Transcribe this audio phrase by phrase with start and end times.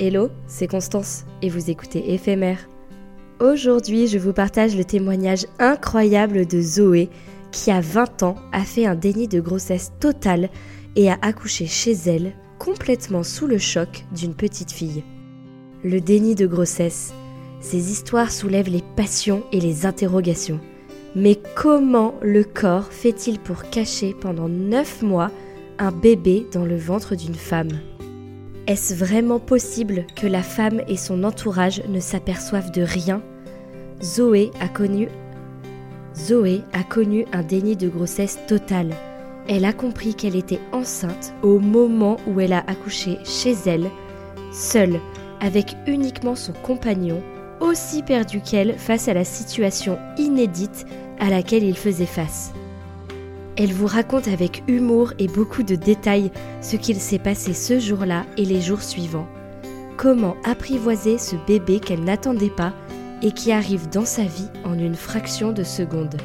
[0.00, 2.68] Hello, c'est Constance et vous écoutez Éphémère.
[3.38, 7.10] Aujourd'hui, je vous partage le témoignage incroyable de Zoé
[7.52, 10.50] qui, à 20 ans, a fait un déni de grossesse total
[10.96, 15.04] et a accouché chez elle, complètement sous le choc d'une petite fille.
[15.84, 17.14] Le déni de grossesse,
[17.60, 20.58] ces histoires soulèvent les passions et les interrogations.
[21.14, 25.30] Mais comment le corps fait-il pour cacher pendant 9 mois
[25.78, 27.78] un bébé dans le ventre d'une femme?
[28.66, 33.22] Est-ce vraiment possible que la femme et son entourage ne s'aperçoivent de rien?
[34.02, 35.08] Zoé a connu
[37.32, 38.94] un déni de grossesse total.
[39.48, 43.90] Elle a compris qu'elle était enceinte au moment où elle a accouché chez elle,
[44.50, 44.98] seule,
[45.40, 47.22] avec uniquement son compagnon,
[47.60, 50.86] aussi perdu qu'elle face à la situation inédite
[51.20, 52.52] à laquelle il faisait face.
[53.56, 58.26] Elle vous raconte avec humour et beaucoup de détails ce qu'il s'est passé ce jour-là
[58.36, 59.28] et les jours suivants.
[59.96, 62.72] Comment apprivoiser ce bébé qu'elle n'attendait pas
[63.22, 66.16] et qui arrive dans sa vie en une fraction de seconde.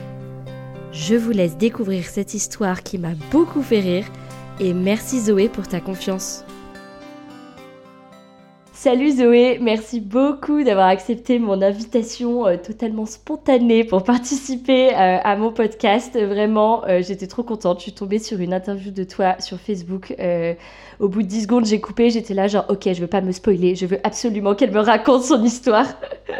[0.91, 4.05] Je vous laisse découvrir cette histoire qui m'a beaucoup fait rire
[4.59, 6.43] et merci Zoé pour ta confiance.
[8.81, 15.35] Salut Zoé, merci beaucoup d'avoir accepté mon invitation euh, totalement spontanée pour participer euh, à
[15.35, 16.17] mon podcast.
[16.17, 17.79] Vraiment, euh, j'étais trop contente.
[17.79, 20.15] Je suis tombée sur une interview de toi sur Facebook.
[21.01, 22.09] au bout de 10 secondes, j'ai coupé.
[22.09, 23.75] J'étais là genre, ok, je veux pas me spoiler.
[23.75, 25.87] Je veux absolument qu'elle me raconte son histoire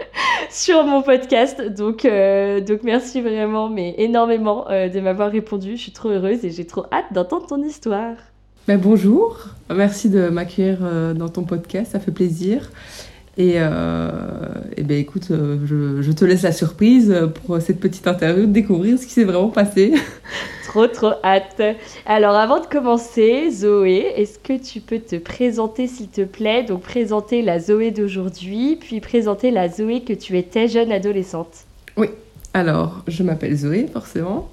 [0.50, 1.62] sur mon podcast.
[1.62, 5.72] Donc, donc merci vraiment, mais énormément de m'avoir répondu.
[5.76, 8.16] Je suis trop heureuse et j'ai trop hâte d'entendre ton histoire.
[8.68, 9.38] Ben, bonjour,
[9.74, 12.70] merci de m'accueillir euh, dans ton podcast, ça fait plaisir.
[13.38, 14.10] Et, euh,
[14.76, 18.52] et ben écoute, euh, je, je, te laisse la surprise pour cette petite interview de
[18.52, 19.94] découvrir ce qui s'est vraiment passé.
[20.68, 21.62] trop trop hâte.
[22.06, 26.64] Alors avant de commencer, Zoé, est-ce que tu peux te présenter s'il te plaît?
[26.64, 31.66] Donc présenter la Zoé d'aujourd'hui, puis présenter la Zoé que tu étais jeune adolescente.
[31.98, 32.10] Oui,
[32.54, 34.52] alors je m'appelle Zoé forcément.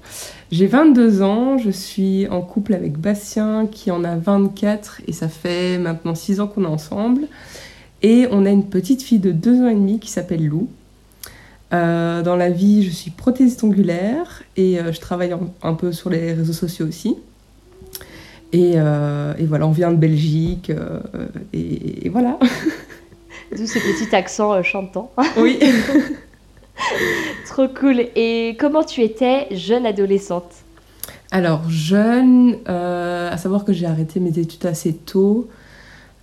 [0.49, 5.27] J'ai 22 ans, je suis en couple avec Bastien qui en a 24 et ça
[5.27, 7.27] fait maintenant 6 ans qu'on est ensemble.
[8.01, 10.69] Et on a une petite fille de 2 ans et demi qui s'appelle Lou.
[11.73, 16.09] Euh, dans la vie, je suis prothésiste ongulaire et euh, je travaille un, peu sur
[16.09, 17.15] les réseaux sociaux aussi.
[18.53, 20.71] Et, euh, voilà, on vient de Belgique
[21.51, 22.39] et, et, voilà.
[23.51, 25.11] D'où ce petit accent chantant.
[25.37, 25.59] Oui.
[27.45, 28.05] Trop cool.
[28.15, 30.51] Et comment tu étais jeune adolescente?
[31.31, 35.49] Alors, jeune, euh, à savoir que j'ai arrêté mes études assez tôt.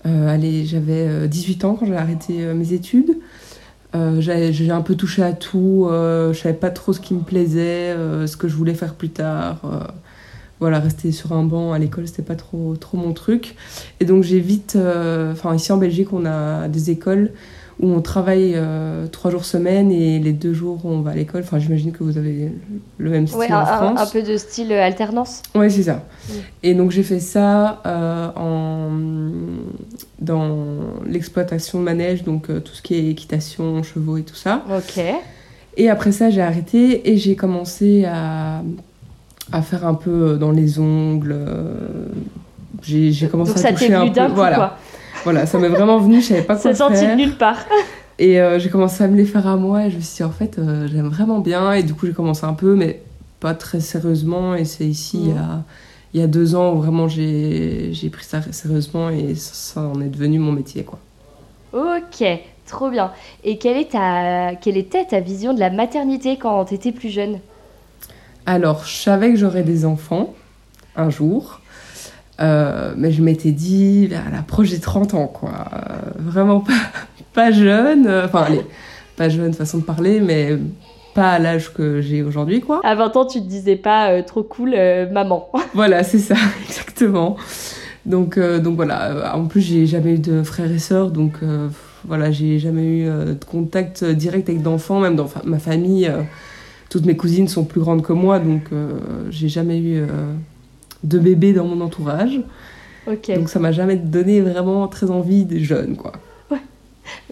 [0.06, 3.16] Euh, allez, j'avais 18 euh, ans quand j'ai arrêté mes études.
[4.18, 5.86] j'ai un peu touché à tout.
[5.90, 7.94] je savais pas trop ce qui me plaisait,
[8.26, 9.60] ce que je voulais faire plus tard.
[10.58, 13.56] voilà, rester sur un banc à l'école, c'était pas trop, trop mon truc.
[14.00, 17.32] Et donc j'ai vite, enfin ici en Belgique, on a des écoles
[17.80, 21.42] où on travaille euh, trois jours semaine et les deux jours on va à l'école.
[21.42, 22.52] Enfin, j'imagine que vous avez
[22.98, 24.00] le même style en France.
[24.00, 25.42] Un, peu de style euh, alternance.
[25.54, 26.04] Oui, c'est ça.
[26.62, 28.90] Et donc j'ai fait ça euh, en...
[30.20, 34.62] dans l'exploitation de manège, donc tout ce qui est équitation, chevaux et tout ça.
[34.70, 35.02] Ok.
[35.76, 38.62] Et après ça, j'ai arrêté et j'ai commencé à,
[39.50, 41.36] à faire un peu dans les ongles.
[42.82, 44.20] J'ai commencé Donc à ça toucher un peu.
[44.26, 44.56] coup, voilà.
[44.56, 44.78] quoi.
[45.24, 47.16] Voilà, ça m'est vraiment venu, je savais pas quoi C'est sorti de faire.
[47.16, 47.64] nulle part.
[48.18, 50.22] Et euh, j'ai commencé à me les faire à moi et je me suis dit
[50.22, 53.02] en fait euh, j'aime vraiment bien et du coup j'ai commencé un peu mais
[53.40, 55.64] pas très sérieusement et c'est ici il, y a,
[56.12, 59.80] il y a deux ans où vraiment j'ai j'ai pris ça sérieusement et ça, ça
[59.80, 61.00] en est devenu mon métier quoi.
[61.72, 62.24] Ok,
[62.68, 63.10] trop bien.
[63.42, 64.54] Et quelle, est ta...
[64.60, 67.40] quelle était ta vision de la maternité quand tu étais plus jeune?
[68.46, 70.34] Alors je savais que j'aurais des enfants
[70.94, 71.60] un jour
[72.40, 76.72] euh, mais je m'étais dit à l'approche des 30 ans quoi Euh, vraiment pas,
[77.34, 78.62] pas jeune euh, enfin allez
[79.16, 80.58] pas jeune façon de parler mais
[81.14, 82.80] pas à l'âge que j'ai aujourd'hui quoi.
[82.82, 84.74] À 20 ans, tu te disais pas euh, trop cool,
[85.12, 85.48] maman.
[85.74, 86.34] Voilà, c'est ça,
[86.68, 87.36] exactement.
[88.04, 91.34] Donc, donc voilà, en plus j'ai jamais eu de frères et sœurs, donc
[92.04, 96.10] voilà, j'ai jamais eu de contact direct avec d'enfants, même dans fa- ma famille.
[96.90, 98.64] toutes mes cousines sont plus grandes que moi, donc
[99.30, 100.02] j'ai jamais eu
[101.04, 102.40] de bébé dans mon entourage.
[103.06, 106.12] Donc ça m'a jamais donné vraiment très envie des jeunes, quoi.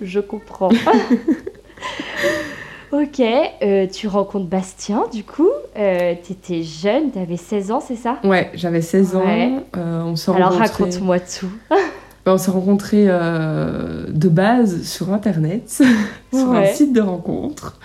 [0.01, 0.69] je comprends.
[2.93, 3.21] ok,
[3.63, 5.49] euh, tu rencontres Bastien, du coup.
[5.79, 8.19] Euh, T'étais jeune, t'avais 16 ans, c'est ça?
[8.25, 9.53] Ouais, j'avais 16 ans, Ouais.
[9.77, 11.51] euh, on s'est Alors rencontrés- raconte-moi tout.
[12.25, 15.83] Ben, on s'est rencontrés euh, de base sur Internet,
[16.33, 16.73] sur un Ouais.
[16.73, 17.81] site de rencontre,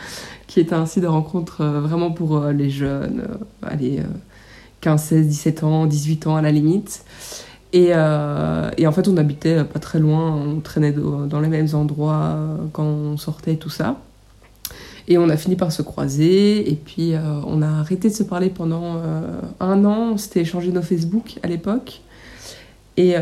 [0.45, 3.27] qui était un site de rencontre vraiment pour les jeunes,
[3.63, 4.01] allez,
[4.81, 7.03] 15, 16, 17 ans, 18 ans à la limite.
[7.73, 11.67] Et, euh, et en fait, on habitait pas très loin, on traînait dans les mêmes
[11.73, 13.99] endroits euh, quand on sortait, tout ça.
[15.09, 18.23] Et on a fini par se croiser, et puis euh, on a arrêté de se
[18.23, 19.01] parler pendant
[19.59, 22.01] un an, on s'était échangé nos Facebook à l'époque.
[22.97, 23.15] Et,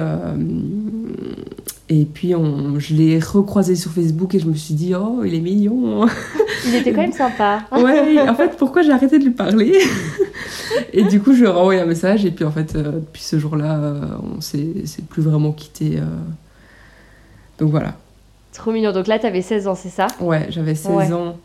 [1.90, 5.34] et puis on, je l'ai recroisé sur Facebook et je me suis dit, oh, il
[5.36, 6.08] est mignon.
[6.66, 7.64] Il était quand même sympa.
[7.72, 9.80] ouais, en fait, pourquoi j'ai arrêté de lui parler?
[10.94, 13.22] Et du coup, je lui ai renvoyé un message et puis en fait, euh, depuis
[13.22, 14.02] ce jour-là, euh,
[14.38, 14.74] on s'est
[15.10, 16.00] plus vraiment quitté.
[17.60, 17.94] Donc voilà.
[18.54, 18.92] Trop mignon.
[18.92, 20.08] Donc là, t'avais 16 ans, c'est ça?
[20.20, 21.14] Ouais, j'avais 16 Ouais.
[21.14, 21.38] ans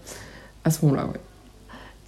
[0.64, 1.20] à ce moment-là, ouais.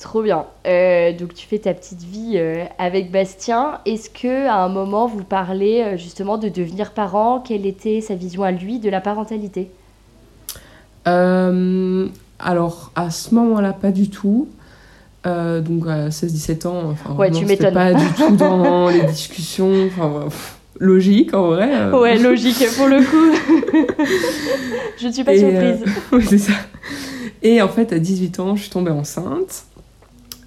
[0.03, 0.47] Trop bien.
[0.67, 3.79] Euh, donc tu fais ta petite vie euh, avec Bastien.
[3.87, 7.39] Est-ce que à un moment vous parlez euh, justement de devenir parent?
[7.39, 9.71] Quelle était sa vision à lui de la parentalité?
[11.05, 14.49] Alors, à ce moment-là, pas du tout.
[15.25, 17.73] Donc, à 16-17 ans, enfin, Ouais, tu m'étonnes.
[17.73, 19.87] pas du tout dans les discussions.
[19.87, 21.91] Enfin, pff, logique, en vrai.
[21.93, 23.87] Ouais, logique pour le coup.
[24.99, 26.29] Je ne suis pas Et, surprise.
[26.29, 26.55] c'est ça.
[27.43, 29.65] Et en fait, à 18 ans, je suis tombée enceinte.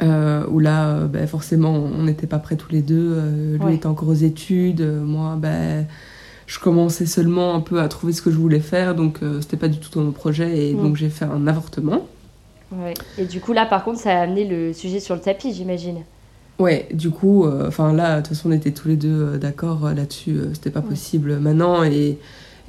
[0.01, 3.13] Euh, où là, euh, ben, forcément, on n'était pas prêts tous les deux.
[3.15, 3.75] euh, lui Ouais.
[3.75, 4.81] était encore aux études.
[4.81, 5.85] euh, moi, ben,
[6.47, 8.93] je commençais seulement un peu à trouver ce que je voulais faire.
[8.95, 10.69] Donc, c'était pas du tout dans mon projet.
[10.69, 10.81] Et Mm.
[10.81, 12.05] donc, j'ai fait un avortement.
[12.71, 12.93] Ouais.
[13.17, 15.99] Et du coup, là, par contre, ça a amené le sujet sur le tapis, j'imagine.
[16.59, 20.39] Ouais, du coup, enfin là, de toute façon, on était tous les deux d'accord là-dessus.
[20.53, 20.85] c'était pas Ouais.
[20.87, 21.83] possible maintenant.
[21.83, 22.17] Et,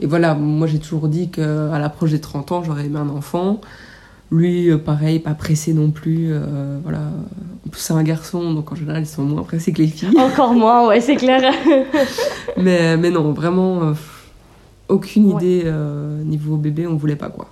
[0.00, 3.60] et voilà, moi, j'ai toujours dit qu'à l'approche des 30 ans, j'aurais aimé un enfant.
[4.30, 6.28] Lui, euh, pareil, pas pressé non plus.
[6.32, 7.00] euh, voilà.
[7.74, 10.08] C'est un garçon, donc en général, ils sont moins pressés que les filles.
[10.18, 11.52] Encore moins, ouais, c'est clair.
[12.56, 13.92] mais, mais non, vraiment, euh,
[14.88, 15.42] aucune Ouais.
[15.42, 17.46] idée euh, niveau bébé, on voulait pas quoi.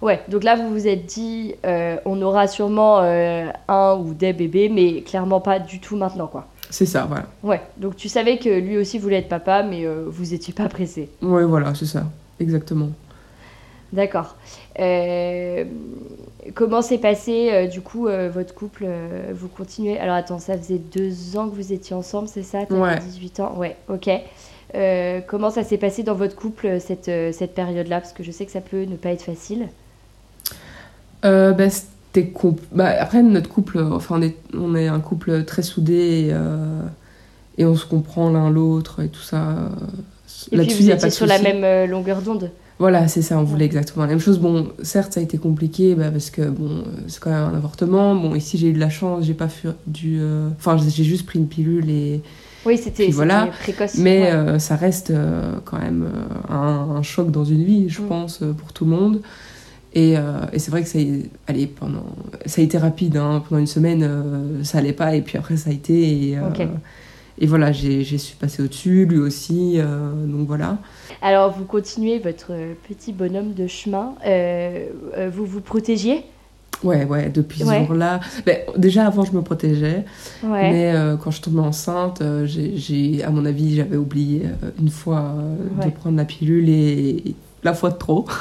[0.00, 4.68] Ouais, donc là, vous vous êtes dit, euh, on aura sûrement un ou des bébés,
[4.68, 6.48] mais clairement pas du tout maintenant, quoi.
[6.70, 7.26] C'est ça, voilà.
[7.44, 11.08] Ouais, donc tu savais que lui aussi voulait être papa, mais vous étiez pas pressé.
[11.22, 12.04] Ouais, voilà, c'est ça,
[12.40, 12.88] exactement.
[13.92, 14.36] D'accord.
[14.78, 15.64] Euh,
[16.54, 18.86] comment s'est passé euh, du coup euh, votre couple
[19.32, 19.98] Vous continuez?
[19.98, 22.64] Alors attends, ça faisait deux ans que vous étiez ensemble, c'est ça?
[22.64, 22.98] T'avais Ouais.
[22.98, 23.54] 18 ans?
[23.58, 24.10] Ouais, ok.
[25.26, 28.00] Comment ça s'est passé dans votre couple cette, cette période-là?
[28.00, 29.68] Parce que je sais que ça peut ne pas être facile.
[31.22, 35.62] Bah, c'était compl- bah, après notre couple enfin on est, on est un couple très
[35.62, 39.70] soudé et, et on se comprend l'un l'autre et tout ça
[40.50, 42.50] Et puis là-dessus vous il y a étiez pas de sur la même longueur d'onde?
[42.78, 45.94] Voilà c'est ça on voulait exactement la même chose bon certes ça a été compliqué
[45.94, 48.90] bah, parce que bon c'est quand même un avortement bon ici j'ai eu de la
[48.90, 49.48] chance j'ai pas
[49.86, 52.20] dû euh, enfin j'ai juste pris une pilule et
[52.66, 53.48] Oui, c'était voilà.
[53.60, 53.96] précoce.
[53.98, 54.30] mais ouais.
[54.32, 56.08] euh, ça reste euh, quand même
[56.48, 58.06] un, un choc dans une vie, je Mm.
[58.08, 59.20] pense, pour tout le monde.
[59.94, 60.14] Et,
[60.54, 60.98] et c'est vrai que ça,
[61.48, 62.06] allez, pendant,
[62.46, 63.18] ça a été rapide.
[63.18, 63.42] hein.
[63.46, 64.08] pendant une semaine,
[64.62, 65.14] ça allait pas.
[65.14, 66.30] Et puis après, ça a été.
[66.30, 66.38] Et.
[67.42, 69.74] Et voilà, j'ai su passer au-dessus, lui aussi.
[69.78, 70.78] euh, donc voilà.
[71.20, 74.14] Alors vous continuez votre euh, petit bonhomme de chemin.
[74.24, 74.86] Euh,
[75.30, 76.22] vous vous protégiez?
[76.84, 77.80] Ouais, ouais, depuis Ouais.
[77.82, 78.20] ce jour-là.
[78.46, 80.04] Ben, déjà, avant, je me protégeais.
[80.42, 80.70] Ouais.
[80.72, 84.42] Mais euh, quand je tombée enceinte, j'ai- à mon avis, j'avais oublié
[84.80, 85.34] une fois
[85.80, 85.86] Ouais.
[85.86, 87.34] de prendre la pilule et
[87.64, 88.24] la fois de trop.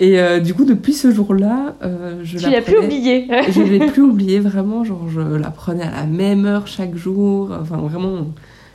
[0.00, 3.26] Et euh, du coup, depuis ce jour-là, euh, je Tu la l'as plus oublié.
[3.50, 7.50] Je l'ai plus oublié vraiment, genre je la prenais à la même heure chaque jour.
[7.60, 8.26] Enfin vraiment,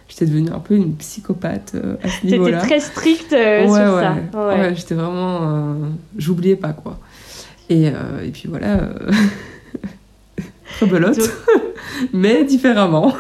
[0.10, 2.58] j'étais devenue un peu une psychopathe euh, à ce T'étais niveau-là.
[2.60, 4.02] très stricte euh, ouais, sur ouais.
[4.02, 4.16] ça.
[4.48, 4.60] Ouais.
[4.60, 5.74] Ouais, j'étais vraiment, euh,
[6.18, 7.00] j'oubliais pas quoi.
[7.70, 8.78] Et, et puis voilà,
[10.82, 11.30] rebelote, Donc-
[12.12, 13.14] mais différemment.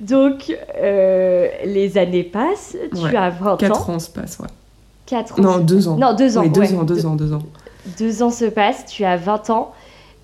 [0.00, 0.52] Donc,
[0.82, 3.94] les années passent, tu as 20 4 ans.
[3.94, 4.48] ans se passent, ouais.
[5.06, 5.42] 4 ans.
[5.42, 5.96] Non, 2 ans.
[5.96, 6.42] Non, 2 ans.
[6.42, 6.74] Oui, 2 ouais.
[6.74, 7.42] ans, 2 Deux- ans, 2 ans.
[7.98, 9.72] Deux ans se passent, tu as 20 ans.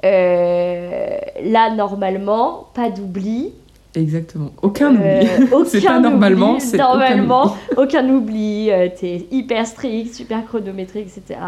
[0.05, 1.09] Euh,
[1.45, 3.53] là, normalement, pas d'oubli.
[3.95, 4.51] Exactement.
[4.63, 5.53] Aucun Euh, oubli.
[5.53, 6.61] aucun c'est pas normalement, oubli.
[6.63, 8.71] c'est Normalement, aucun oubli.
[8.71, 11.39] euh, T'es hyper strict, super chronométrique, etc.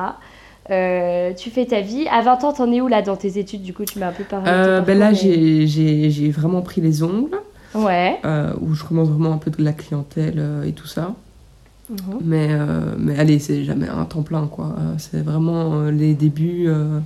[0.70, 2.06] Euh, tu fais ta vie.
[2.10, 4.12] À 20 ans, t'en es où là dans tes études Du coup, tu m'as un
[4.12, 4.48] peu parlé.
[4.50, 7.38] Euh, ben là, mais- j'ai vraiment pris les ongles,
[7.74, 8.18] Ouais.
[8.24, 11.14] euh, où je commence vraiment un peu de la clientèle euh, et tout ça.
[11.92, 12.18] Mhm.
[12.25, 14.75] Mais, euh, mais allez, c'est jamais un temps plein, quoi.
[14.78, 16.64] Euh, C'est vraiment euh, les débuts.
[16.68, 16.99] euh,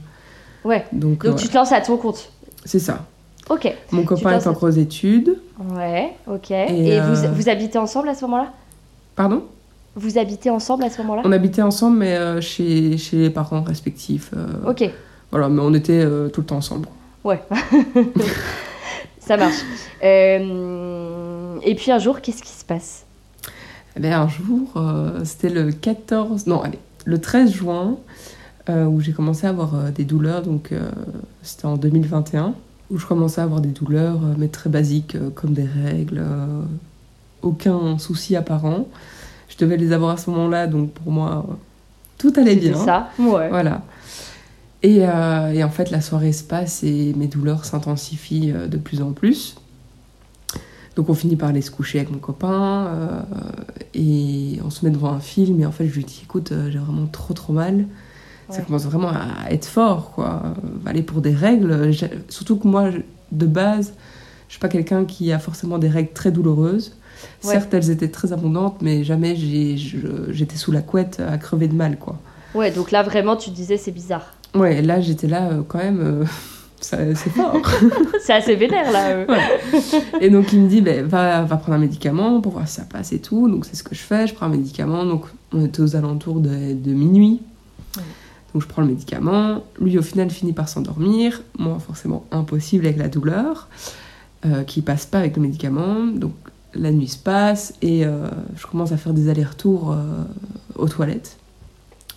[0.65, 0.85] Ouais.
[0.93, 2.31] donc, Donc, tu te lances à ton compte.
[2.65, 3.05] c'est ça.
[3.51, 3.73] Ok.
[3.93, 5.37] Mon copain est encore aux études.
[5.75, 6.51] Ouais, ok.
[6.51, 8.53] Et, Et, vous, vous habitez ensemble à ce moment-là?
[9.15, 9.45] Pardon?
[9.95, 11.23] Vous habitez ensemble à ce moment-là?
[11.25, 14.33] On habitait ensemble, mais chez, chez les parents respectifs.
[14.67, 14.91] Ok,
[15.31, 16.89] Voilà, mais on était tout le temps ensemble.
[17.25, 17.41] ouais.
[19.21, 19.57] Ça marche.
[20.05, 23.06] Euh, et puis un jour, qu'est-ce qui se passe?
[23.97, 27.97] Eh ben, un jour, euh, c'était le 14, non, allez, le 13 juin,
[28.69, 30.75] euh, où j'ai commencé à avoir euh, des douleurs, donc
[31.43, 32.55] c'était en 2021,
[32.91, 36.23] où je commençais à avoir des douleurs, mais très basiques, comme des règles,
[37.43, 38.87] aucun souci apparent.
[39.49, 41.47] Je devais les avoir à ce moment-là, donc pour moi,
[42.19, 42.77] tout allait bien.
[42.77, 43.49] ça Ouais.
[43.49, 43.83] Voilà.
[44.83, 49.13] Et, et en fait, la soirée se passe et mes douleurs s'intensifient de plus en
[49.13, 49.57] plus.
[50.97, 53.23] Donc on finit par aller se coucher avec mon copain euh,
[53.95, 56.71] et on se met devant un film et en fait je lui dis écoute euh,
[56.71, 57.87] j'ai vraiment trop trop mal.
[58.49, 60.43] Ça commence vraiment à être fort quoi.
[60.45, 61.91] Euh, Aller pour des règles,
[62.29, 62.91] surtout que moi
[63.33, 63.93] de base
[64.49, 66.95] je suis pas quelqu'un qui a forcément des règles très douloureuses.
[67.45, 67.53] Ouais.
[67.53, 71.99] Certes elles étaient très abondantes mais jamais j'étais sous la couette à crever de mal
[71.99, 72.19] quoi.
[72.55, 74.33] Ouais, donc là vraiment, tu disais c'est bizarre.
[74.55, 76.25] Ouais, là j'étais là euh, quand même,
[76.81, 77.61] c'est fort.
[78.21, 79.09] c'est assez vénère là.
[79.09, 79.27] euh.
[80.21, 82.85] et donc il me dit, ben, va, va prendre un médicament pour voir si ça
[82.85, 83.49] passe et tout.
[83.49, 85.05] Donc c'est ce que je fais, je prends un médicament.
[85.05, 87.41] Donc on était aux alentours de, de minuit.
[87.97, 88.03] Ouais.
[88.53, 89.65] Donc je prends le médicament.
[89.81, 91.43] Lui au final finit par s'endormir.
[91.59, 93.69] Moi forcément impossible avec la douleur
[94.45, 96.07] euh, qui passe pas avec le médicament.
[96.07, 96.33] Donc
[96.75, 99.97] la nuit se passe et euh, je commence à faire des allers-retours euh,
[100.77, 101.37] aux toilettes.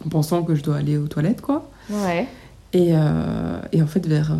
[0.06, 1.70] En pensant que je dois aller aux toilettes quoi.
[1.90, 2.28] Ouais.
[2.74, 4.32] Et, euh, et en fait, vers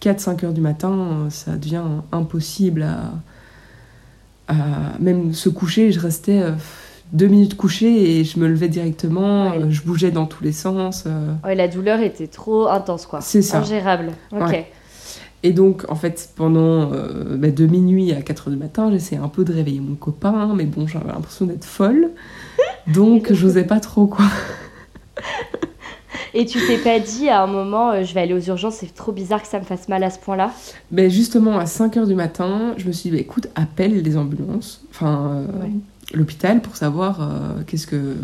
[0.00, 1.82] 4-5 heures du matin, euh, ça devient
[2.12, 3.10] impossible à,
[4.48, 4.54] à
[5.00, 5.90] même se coucher.
[5.92, 6.52] Je restais euh,
[7.12, 9.50] deux minutes couchée et je me levais directement.
[9.50, 9.58] Ouais.
[9.62, 11.04] euh, Je bougeais dans tous les sens.
[11.06, 11.32] euh.
[11.44, 13.20] Ouais, la douleur était trop intense quoi.
[13.20, 13.58] C'est ça.
[13.60, 14.12] Ingérable.
[14.32, 14.48] Ok.
[14.48, 14.70] Ouais.
[15.44, 19.20] Et donc, en fait, pendant euh, bah, de minuit à 4 heures du matin, j'essayais
[19.20, 22.10] un peu de réveiller mon copain, mais bon, j'avais l'impression d'être folle.
[22.86, 24.24] Donc, j'osais pas trop, quoi.
[26.34, 28.94] Et tu t'es pas dit à un moment, euh, je vais aller aux urgences, c'est
[28.94, 30.50] trop bizarre que ça me fasse mal à ce point-là?
[30.90, 34.16] Ben justement, à 5 heures du matin, je me suis dit, bah, écoute, appelle les
[34.16, 35.70] ambulances, enfin euh, Ouais.
[36.14, 38.16] l'hôpital pour savoir euh, qu'est-ce que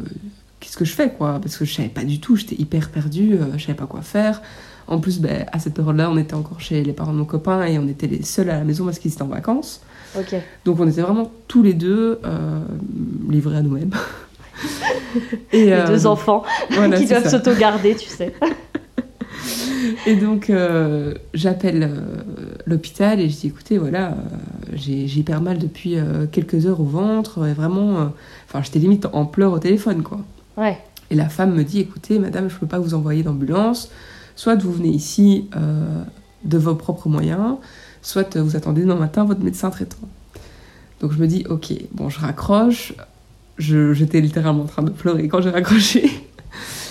[0.61, 1.39] qu'est-ce que je fais, quoi.
[1.41, 4.43] Parce que je savais pas du tout, j'étais hyper perdue, je savais pas quoi faire.
[4.89, 7.65] En plus, ben, à cette période-là, on était encore chez les parents de mon copain
[7.65, 9.83] et on était les seuls à la maison parce qu'ils étaient en vacances.
[10.65, 12.19] Donc on était vraiment tous les deux
[13.29, 13.91] livrés à nous-mêmes.
[15.53, 18.35] et, Les euh, deux enfants voilà, qui doivent s'auto-garder, tu sais.
[20.07, 22.01] Et donc, euh, j'appelle euh,
[22.67, 24.15] l'hôpital et je dis écoutez, voilà, euh,
[24.75, 25.97] j'ai hyper mal depuis
[26.33, 28.13] quelques heures au ventre, et vraiment,
[28.47, 30.21] enfin, j'étais limite en pleurs au téléphone, quoi.
[30.57, 30.79] Ouais.
[31.11, 33.91] Et la femme me dit écoutez, madame, je peux pas vous envoyer d'ambulance,
[34.37, 35.49] soit vous venez ici
[36.45, 37.57] de vos propres moyens,
[38.03, 39.97] soit vous attendez demain matin votre médecin traitant.
[41.01, 42.95] Donc, je me dis ok, bon, je raccroche.
[43.59, 46.11] J'étais littéralement en train de pleurer quand j'ai raccroché.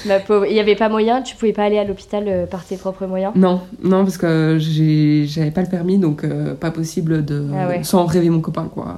[0.06, 0.46] Ma pauvre.
[0.46, 3.08] Il n'y avait pas moyen, tu pouvais pas aller à l'hôpital euh, par tes propres
[3.08, 3.34] moyens?
[3.36, 7.46] Non, non, parce que j'avais pas le permis, donc euh, pas possible de.
[7.58, 7.84] Ah ouais.
[7.84, 8.96] sans rêver mon copain, quoi.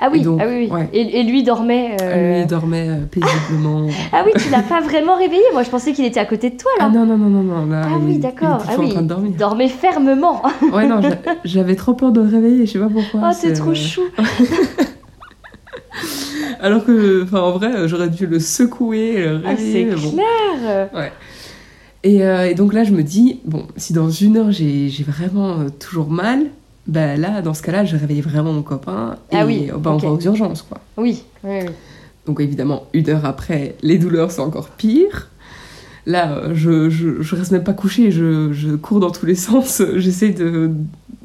[0.00, 0.70] Ah oui, Et donc, ah oui, oui.
[0.70, 0.88] ouais.
[0.92, 1.96] Et, et lui dormait.
[2.02, 3.86] euh, Lui, il dormait euh, paisiblement.
[4.12, 5.42] Ah oui, tu l'as pas vraiment réveillé?
[5.52, 6.86] Moi, je pensais qu'il était à côté de toi là.
[6.88, 7.66] ah non, non, non, non, non.
[7.66, 8.62] Là, Ah oui, d'accord.
[8.68, 9.30] Ah oui, en train de dormir.
[9.32, 10.42] il dormait fermement.
[10.72, 13.20] Ouais, non, j'a- j'avais trop peur de le réveiller, je sais pas pourquoi.
[13.30, 14.02] Oh, c'est- trop chou.
[16.64, 19.84] Alors que, enfin, en vrai, j'aurais dû le secouer, le Ah, c'est réveiller.
[19.86, 20.10] mais bon.
[20.12, 21.12] clair.
[22.02, 25.60] Et, euh, et donc là, je me dis, bon, si dans une heure j'ai vraiment
[25.60, 26.40] euh, toujours mal,
[26.86, 29.16] bah là, dans ce cas-là, je réveille vraiment mon copain.
[29.32, 30.00] Et Ah oui, euh, bah, ok.
[30.04, 30.80] on va aux urgences, quoi.
[30.96, 31.70] Oui, oui, oui.
[32.26, 35.28] Donc évidemment, une heure après, les douleurs sont encore pires.
[36.06, 39.82] Là, je, je, je reste même pas couchée, je, je cours dans tous les sens.
[39.96, 40.70] J'essaie de,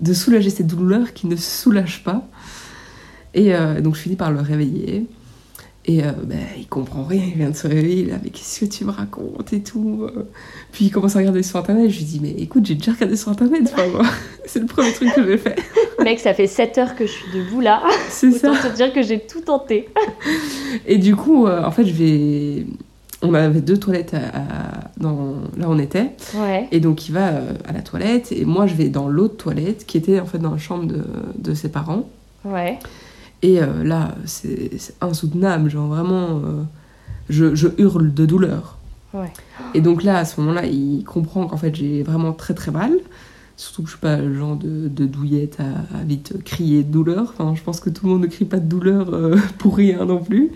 [0.01, 2.27] de soulager cette douleur qui ne soulage pas.
[3.34, 5.05] Et euh, donc je finis par le réveiller.
[5.91, 8.65] Et euh, ben, il comprend rien, il vient de se réveiller, là, mais qu'est-ce que
[8.65, 10.01] tu me racontes et tout.
[10.03, 10.29] euh.
[10.72, 13.15] Puis il commence à regarder sur internet, je lui dis, mais écoute, j'ai déjà regardé
[13.15, 13.74] sur internet,
[14.46, 15.55] c'est le premier truc que j'ai fait.
[16.03, 17.81] Mec, ça fait 7 heures que je suis debout là.
[18.10, 18.51] C'est ça.
[18.51, 19.89] Te dire que j'ai tout tenté.
[20.86, 22.65] Et du coup, euh, en fait, je vais.
[23.22, 25.34] On avait deux toilettes à- dans...
[25.58, 26.12] là où on était.
[26.36, 26.67] Ouais.
[26.72, 28.31] Et donc, il va euh, à la toilette.
[28.31, 31.03] Et moi, je vais dans l'autre toilette qui était en fait dans la chambre de,
[31.38, 32.08] de ses parents.
[32.46, 32.77] Ouais.
[33.41, 35.69] Et euh, là, c'est insoutenable.
[35.69, 36.63] Genre, vraiment, euh,
[37.29, 38.77] je, je hurle de douleur.
[39.13, 39.31] Ouais.
[39.74, 42.91] Et donc là, à ce moment-là, il comprend qu'en fait, j'ai vraiment très très mal.
[43.55, 46.91] Surtout que je suis pas le genre de, de douillette à, à vite crier de
[46.91, 47.34] douleur.
[47.38, 50.05] Enfin, je pense que tout le monde ne crie pas de douleur euh, pour rien
[50.05, 50.51] non plus.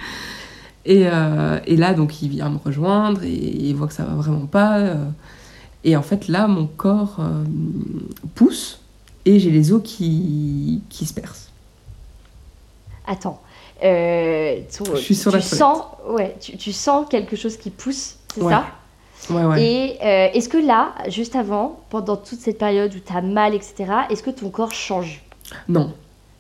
[0.86, 4.48] Et, et là, donc, il vient me rejoindre et il voit que ça va vraiment
[4.48, 4.98] pas.
[5.86, 7.22] et en fait, là, mon corps
[8.36, 8.82] pousse
[9.24, 11.43] et j'ai les os qui, qui se percent.
[13.06, 13.42] Attends.
[13.84, 17.70] Euh, ton- Je suis sur tu la sens, ouais, tu, tu sens quelque chose qui
[17.70, 18.54] pousse, c'est Ouais.
[18.54, 18.66] ça
[19.30, 19.64] Ouais, ouais.
[19.64, 23.54] Et euh, est-ce que là, juste avant, pendant toute cette période où tu as mal,
[23.54, 25.24] etc., est-ce que ton corps change?
[25.70, 25.94] Non,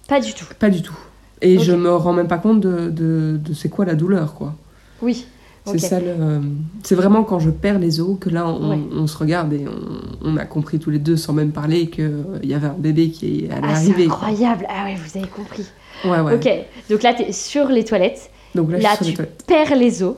[0.07, 0.45] Pas du tout.
[0.59, 0.97] pas du tout.
[1.41, 1.63] Et Ok.
[1.63, 4.53] je me rends même pas compte de, de, de c'est quoi la douleur, quoi.
[5.01, 5.25] Oui.
[5.65, 6.41] C'est ça le...
[6.83, 8.79] C'est vraiment quand je perds les os que là on, Ouais.
[8.93, 12.11] on se regarde et on, on a compris tous les deux sans même parler qu'il
[12.43, 14.67] y avait un bébé qui allait Ah, c'est incroyable.
[14.69, 15.63] Ah ouais, vous avez compris.
[16.05, 16.33] Ouais, ouais.
[16.35, 16.49] Ok.
[16.89, 18.29] Donc là, tu es sur les toilettes.
[18.55, 20.15] Donc là, Là, je suis sur les tu perds les os.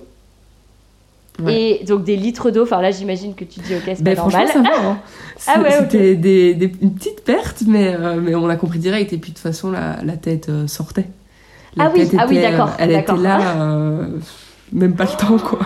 [1.43, 1.79] Ouais.
[1.81, 2.63] Et donc des litres d'eau.
[2.63, 4.47] Enfin là, j'imagine que tu te dis, ok, c'est Ben, pas normal.
[4.47, 4.69] ça va.
[4.81, 4.97] hein.
[5.47, 5.71] Ah ouais.
[5.79, 9.11] C'était des, des- une petite perte, mais, euh, mais on a compris direct.
[9.11, 11.07] Et puis de toute façon, la, la tête euh, sortait.
[11.75, 14.07] La Ah oui, tête ah oui, était, euh, d'accord, Elle était là, euh,
[14.71, 15.59] même pas le temps, quoi.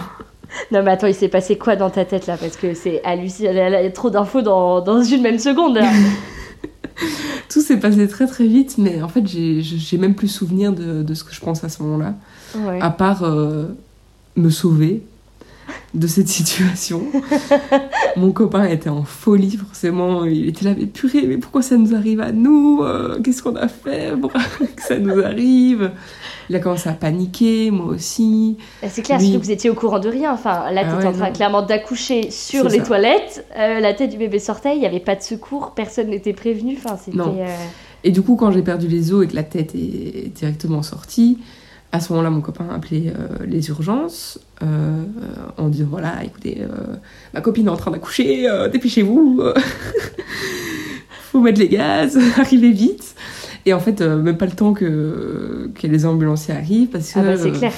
[0.72, 2.36] Non mais attends, il s'est passé quoi dans ta tête là?
[2.36, 3.52] Parce que c'est hallucinant.
[3.52, 5.80] Il y a trop d'infos dans, dans une même seconde.
[7.50, 11.04] Tout s'est passé très très vite, mais en fait, j'ai j'ai même plus souvenir de,
[11.04, 12.16] de ce que je pense à ce moment-là.
[12.58, 12.82] Ouais.
[12.82, 13.68] à part euh,
[14.36, 15.04] me sauver
[15.94, 17.04] de cette situation.
[18.18, 20.26] Mon copain était en folie, forcément.
[20.26, 23.56] Il était là, mais purée, mais pourquoi ça nous arrive à nous Euh, Qu'est-ce qu'on
[23.56, 24.32] a fait pour
[24.76, 25.92] que ça nous arrive?
[26.50, 28.58] Il a commencé à paniquer, moi aussi.
[28.82, 30.34] Bah, C'est clair, surtout que vous étiez au courant de rien.
[30.34, 31.34] Enfin, là, Ah tu étais ouais, en train non.
[31.34, 32.86] clairement d'accoucher sur les ça.
[32.86, 33.46] toilettes.
[33.58, 36.78] euh, la tête du bébé sortait, il n'y avait pas de secours, personne n'était prévenu.
[36.84, 37.20] Enfin, c'était.
[37.20, 37.46] Euh,
[38.04, 41.38] Et du coup, quand j'ai perdu les os et que la tête est directement sortie,
[41.92, 45.04] à ce moment-là, mon copain a appelé euh, les urgences euh,
[45.58, 46.68] en disant voilà, écoutez, euh,
[47.34, 49.42] ma copine est en train d'accoucher, dépêchez-vous,
[51.32, 53.16] faut mettre les gaz, arrivez vite.
[53.66, 57.24] Et en fait, même pas le temps que, que les ambulanciers arrivent parce que Ah
[57.24, 57.74] bah, c'est clair.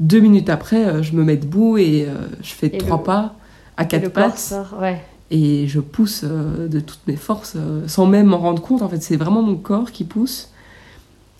[0.00, 2.06] deux minutes après, je me mets debout et
[2.42, 3.36] je fais Et trois le- pas
[3.76, 5.00] à quatre pattes sort, ouais.
[5.30, 8.82] et je pousse de toutes mes forces sans même m'en rendre compte.
[8.82, 10.50] En fait, c'est vraiment mon corps qui pousse.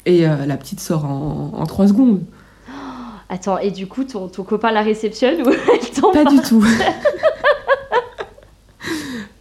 [0.06, 2.22] Et euh, la petite sort en, en trois secondes.
[3.28, 6.64] Attends, et du coup, ton, ton copain la réceptionne ou elle tombe Pas du tout.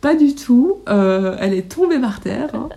[0.02, 0.78] Pas du tout.
[0.88, 2.50] Euh, elle est tombée par terre.
[2.54, 2.70] hein.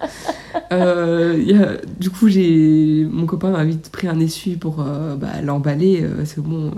[0.73, 4.81] Euh, il y a- du coup, j'ai mon copain m'a vite pris un essuie pour
[4.81, 6.05] euh, bah, l'emballer.
[6.25, 6.73] c'est bon.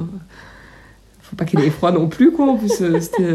[1.23, 2.47] faut pas qu'elle ait froid non plus, quoi.
[2.51, 2.69] En plus,
[3.01, 3.35] c'était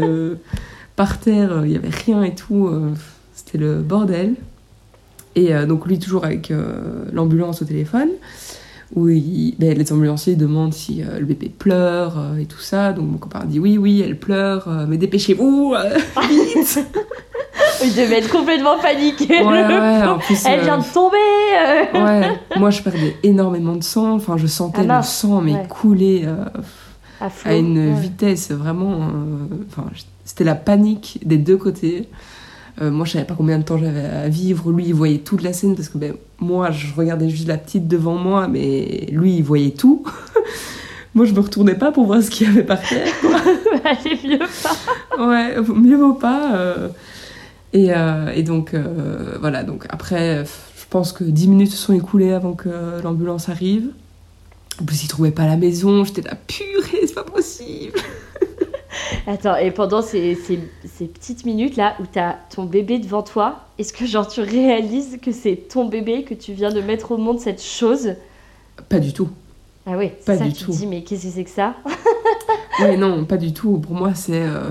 [0.94, 2.70] par terre, il y avait rien et tout.
[3.34, 4.34] c'était le bordel.
[5.36, 8.08] Et euh, donc, lui, toujours avec euh, l'ambulance au téléphone,
[8.94, 12.92] où il- ben, les ambulanciers demandent si euh, le bébé pleure et tout ça.
[12.92, 15.74] Donc, mon copain dit oui, oui, elle pleure, mais dépêchez-vous,
[16.28, 16.80] vite
[17.84, 19.26] Il devait être complètement paniqué.
[19.28, 20.26] Ouais, le ouais, en pauvre.
[20.26, 21.16] plus, Elle vient de tomber.
[21.94, 25.66] Ouais, moi je perdais énormément de sang, enfin je sentais Ah le sang mais ouais.
[25.68, 26.26] couler
[27.20, 28.98] À, à une vitesse vraiment.
[29.68, 29.84] Enfin,
[30.24, 32.08] c'était la panique des deux côtés.
[32.80, 35.42] Euh, moi je savais pas combien de temps j'avais à vivre, lui il voyait toute
[35.42, 39.36] la scène parce que ben, moi je regardais juste la petite devant moi, mais lui
[39.36, 40.04] il voyait tout.
[41.14, 43.12] moi je me retournais pas pour voir ce qu'il y avait par terre.
[43.84, 44.76] Allez, mieux pas.
[45.28, 46.54] ouais, mieux vaut pas.
[46.56, 46.88] euh.
[47.72, 48.74] Et, euh, et donc,
[49.40, 53.90] voilà, donc après, je pense que 10 minutes se sont écoulées avant que l'ambulance arrive.
[54.80, 57.96] En plus, ils trouvaient pas la maison, j'étais là, purée, c'est pas possible.
[59.26, 63.60] Attends, et pendant ces, ces, ces petites minutes là où t'as ton bébé devant toi,
[63.78, 67.16] est-ce que genre tu réalises que c'est ton bébé que tu viens de mettre au
[67.16, 68.14] monde cette chose?
[68.88, 69.28] Pas du tout.
[69.86, 70.72] Ah oui, Pas ça, du tu tout.
[70.72, 71.74] te dis mais qu'est-ce que c'est que ça?
[72.80, 73.78] Ouais, non, pas du tout.
[73.78, 74.42] Pour moi, c'est.
[74.42, 74.70] euh,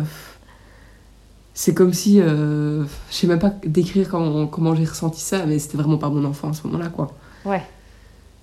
[1.54, 2.20] C'est comme si.
[2.20, 6.10] euh, Je sais même pas décrire comment, comment j'ai ressenti ça, mais c'était vraiment pas
[6.10, 7.12] mon enfant à ce moment-là, quoi.
[7.46, 7.62] Ouais.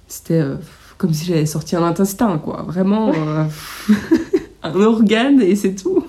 [0.06, 0.56] C'était euh,
[0.98, 2.62] comme si j'avais sorti un intestin, quoi.
[2.68, 3.10] Vraiment,
[4.74, 6.04] un organe et c'est tout.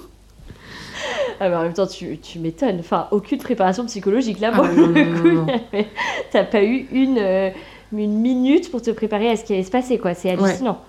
[1.39, 2.77] Ah, mais en même temps, tu, tu m'étonnes.
[2.79, 5.51] Enfin, aucune préparation psychologique là, Ah, pour non, le coup.
[5.73, 5.87] avait-
[6.31, 7.49] T'as pas eu une, euh,
[7.93, 10.13] une minute pour te préparer à ce qui allait se passer, quoi.
[10.15, 10.79] C'est hallucinant.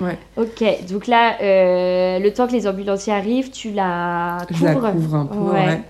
[0.00, 0.18] Ouais.
[0.36, 4.90] Ok, donc là, euh, le temps que les ambulanciers arrivent, tu la Je la couvres.
[4.92, 5.52] couvre un peu, Ouais.
[5.66, 5.82] ouais.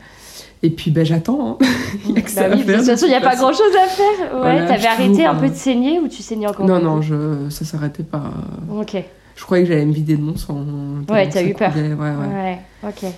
[0.63, 1.59] Et puis, ben, j'attends.
[1.61, 1.67] hein.
[2.09, 3.21] Il y a que ça Bah à oui, faire, de toute façon, il n'y a
[3.23, 4.33] pas grand chose à faire.
[4.35, 6.79] Ouais, Voilà, t'avais arrêté trouve, un peu euh, de saigner ou tu saignais encore Non,
[6.79, 7.49] non, je...
[7.49, 8.23] ça s'arrêtait pas.
[8.71, 8.97] Ok,
[9.37, 10.65] Je croyais que j'allais me vider de mon sang.
[11.11, 11.73] Ouais, t'as eu peur.
[11.75, 12.35] ouais, ouais.
[12.35, 13.11] ouais, ok.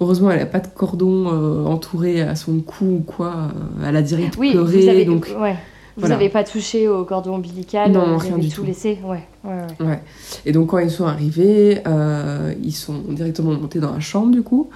[0.00, 3.34] Heureusement, elle a pas de cordon euh, entouré à son cou ou quoi.
[3.82, 5.56] euh, Elle a direct Oui, pleuré, vous avez, donc ouais.
[5.96, 6.14] Vous voilà.
[6.14, 8.64] avez pas touché au cordon ombilical Non, vous rien avez du tout tout.
[8.64, 9.86] laissé Ouais, ouais, ouais.
[9.86, 10.00] Ouais.
[10.46, 14.42] Et donc quand ils sont arrivés, euh, ils sont directement montés dans la chambre du
[14.42, 14.70] coup.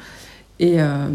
[0.59, 1.07] Et, euh,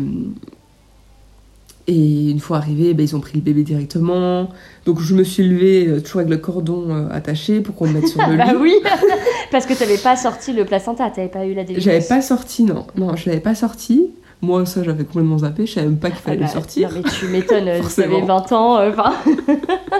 [1.89, 4.50] et une fois arrivés, ben, ils ont pris le bébé directement.
[4.86, 7.93] Donc je me suis levée euh, toujours avec le cordon euh, attaché pour qu'on me
[7.93, 8.58] mette sur le Bah lit.
[8.60, 8.73] oui,
[9.52, 11.86] parce que t'avais pas sorti le placenta, t'avais pas eu la délivrance.
[11.86, 12.86] J'avais pas sorti, non.
[12.97, 14.08] Non, je l'avais pas sorti.
[14.41, 15.65] Moi, ça, j'avais complètement zappé.
[15.65, 16.89] Je savais même pas qu'il Ah fallait bah, le sortir.
[16.91, 18.17] Non mais tu m'étonnes, Forcément.
[18.17, 18.91] avez 20 ans, euh.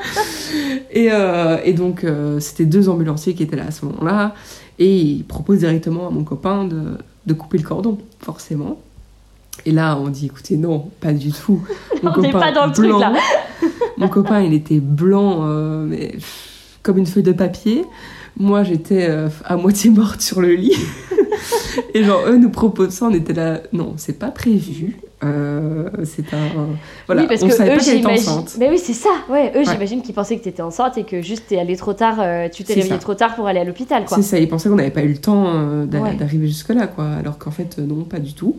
[0.92, 2.06] Et, euh, et donc,
[2.40, 4.34] c'était deux ambulanciers qui étaient là à ce moment-là.
[4.80, 6.82] Et ils proposent directement à mon copain de,
[7.26, 8.80] de couper le cordon, forcément.
[9.66, 11.62] Et là, on dit écoutez, non, pas du tout.
[12.04, 13.14] Mon On n'est pas dans le truc, là.
[13.98, 17.84] Mon copain, il était blanc, euh, mais pff, comme une feuille de papier.
[18.40, 20.76] Moi, j'étais euh, à moitié morte sur le lit.
[21.94, 23.62] et genre, eux nous proposent ça, on était là.
[23.74, 24.98] Non, c'est pas prévu.
[25.24, 26.68] Euh, c'est un.
[27.08, 28.30] Voilà, oui, parce on que savait eux, pas qu'elle était j'imagine...
[28.30, 28.56] enceinte.
[28.60, 29.52] Mais oui, c'est ça, ouais.
[29.56, 29.66] Eux, Ouais.
[29.66, 32.64] j'imagine qu'ils pensaient que t'étais enceinte et que juste t'es allé trop tard, euh, tu
[32.64, 33.00] t'es C'est réveillé ça.
[33.02, 34.16] trop tard pour aller à l'hôpital, quoi.
[34.18, 36.14] C'est ça, ils pensaient qu'on n'avait pas eu le temps euh, Ouais.
[36.14, 37.08] d'arriver jusque-là, quoi.
[37.20, 38.58] Alors qu'en fait, non, pas du tout.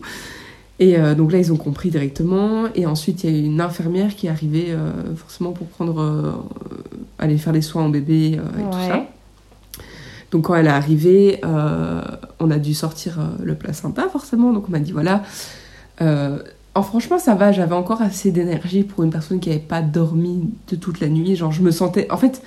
[0.79, 2.67] Et euh, donc là, ils ont compris directement.
[2.73, 6.31] Et ensuite, il y a une infirmière qui est arrivée euh, forcément pour prendre, euh,
[7.19, 9.05] aller faire les soins au bébé et tout ça.
[10.31, 11.41] Donc quand elle est arrivée,
[12.39, 14.53] on a dû sortir le placenta forcément.
[14.53, 15.23] Donc on m'a dit voilà.
[16.75, 20.51] Oh, franchement ça va, j'avais encore assez d'énergie pour une personne qui n'avait pas dormi
[20.69, 21.35] de toute la nuit.
[21.35, 22.05] Genre je me sentais...
[22.11, 22.43] En fait,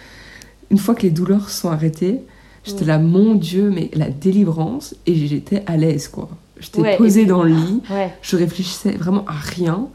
[0.71, 2.21] une fois que les douleurs sont arrêtées,
[2.63, 6.31] j'étais là, mon Dieu, mais la délivrance, et j'étais à l'aise quoi.
[6.63, 8.11] J'étais Ouais, posée puis- dans le lit, Ouais.
[8.23, 9.89] je réfléchissais vraiment à rien.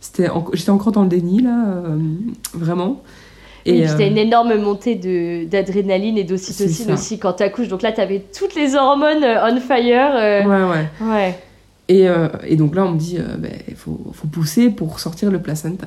[0.00, 1.98] C'était en- J'étais encore dans le déni là, euh,
[2.54, 3.02] vraiment.
[3.66, 7.68] Et euh, puis t'as une énorme montée de- d'adrénaline et d'ocytocine aussi quand t'accouches.
[7.68, 10.10] Donc là, t'avais toutes les hormones euh, on fire.
[10.14, 11.06] euh, Ouais, ouais.
[11.06, 11.38] ouais.
[11.88, 15.30] Et, euh, et donc là, on me dit, il ben, faut, faut pousser pour sortir
[15.30, 15.86] le placenta.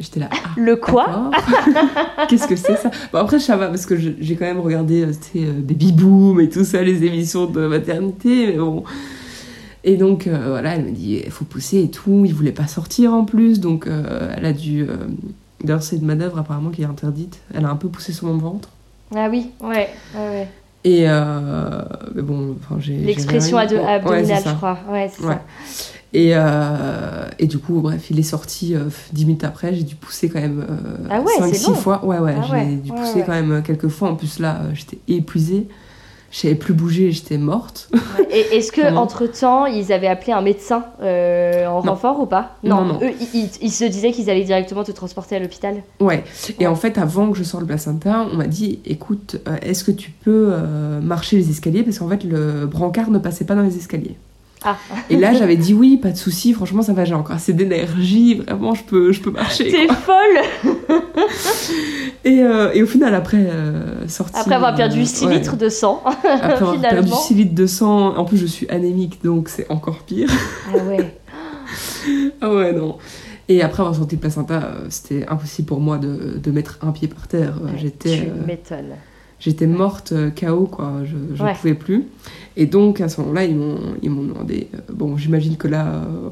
[0.00, 1.30] J'étais là, ah, Le quoi.
[2.28, 2.90] Qu'est-ce que c'est ça?
[3.12, 6.40] Bon, Après, ça va, parce que j'ai quand même regardé euh, tu euh, Baby Boom
[6.40, 8.82] et tout ça, les émissions de maternité, mais bon.
[9.86, 12.24] Et donc, euh, voilà, elle me dit, il faut pousser et tout.
[12.24, 14.82] Il voulait pas sortir en plus, donc euh, elle a dû.
[14.82, 14.96] euh,
[15.62, 17.38] D'ailleurs, c'est une manœuvre apparemment qui est interdite.
[17.54, 18.68] Elle a un peu poussé sur mon ventre.
[19.14, 20.48] Ah oui, ouais, ouais, ouais.
[20.84, 21.82] Et euh,
[22.14, 22.96] mais bon, enfin, j'ai.
[22.96, 24.50] L'expression ado- Ouais, abdominale, ça.
[24.50, 24.78] je crois.
[24.90, 25.34] Ouais, c'est Ouais.
[25.34, 25.42] ça.
[26.12, 29.74] Et, euh, et du coup, bref, il est sorti euh, dix minutes après.
[29.74, 30.64] J'ai dû pousser quand même
[31.10, 31.74] Ah ouais, c'est 5-6 long.
[31.74, 32.04] fois.
[32.04, 33.22] Ouais, ouais, Ah j'ai ouais, dû ouais, pousser ouais.
[33.26, 34.10] quand même euh, quelques fois.
[34.10, 35.66] En plus, là, euh, j'étais épuisée.
[36.34, 37.88] Je savais plus bouger, j'étais morte.
[37.92, 38.26] Ouais.
[38.28, 41.92] Et est-ce que entre temps, ils avaient appelé un médecin euh, en Non.
[41.92, 42.56] renfort ou pas?
[42.64, 42.98] Non, non.
[43.00, 45.84] Eux, ils, ils- ils se disaient qu'ils allaient directement te transporter à l'hôpital?
[46.00, 46.24] ouais.
[46.58, 46.66] Et Ouais.
[46.66, 49.92] en fait, avant que je sorte le placenta, on m'a dit écoute, euh, est-ce que
[49.92, 51.84] tu peux euh, marcher les escaliers?
[51.84, 54.16] Parce qu'en fait, le brancard ne passait pas dans les escaliers.
[54.64, 54.76] Ah.
[55.10, 56.52] Et là, j'avais dit oui, pas de souci.
[56.52, 58.36] Franchement, ça va, j'ai encore assez d'énergie.
[58.36, 59.70] Vraiment, je peux, je peux marcher.
[59.70, 60.74] T'es folle
[62.24, 65.34] Et, euh, et au final, après euh, sortie, Après avoir perdu euh, 6 ouais.
[65.34, 66.02] litres de sang.
[66.06, 67.16] Après avoir perdu finalement.
[67.16, 70.30] 6 litres de sang, en plus je suis anémique donc c'est encore pire.
[70.72, 71.18] Ah ouais.
[72.40, 72.96] ah ouais, non.
[73.48, 76.92] Et après avoir sorti le placenta, euh, c'était impossible pour moi de, de mettre un
[76.92, 77.58] pied par terre.
[77.62, 78.94] Euh, J'étais Tu m'étonnes.
[79.40, 80.92] J'étais morte euh, KO, quoi.
[81.04, 81.54] Je ne Ouais.
[81.54, 82.04] pouvais plus.
[82.56, 85.86] Et donc à ce moment-là, ils m'ont ils m'ont demandé euh, bon, j'imagine que là,
[86.04, 86.30] euh,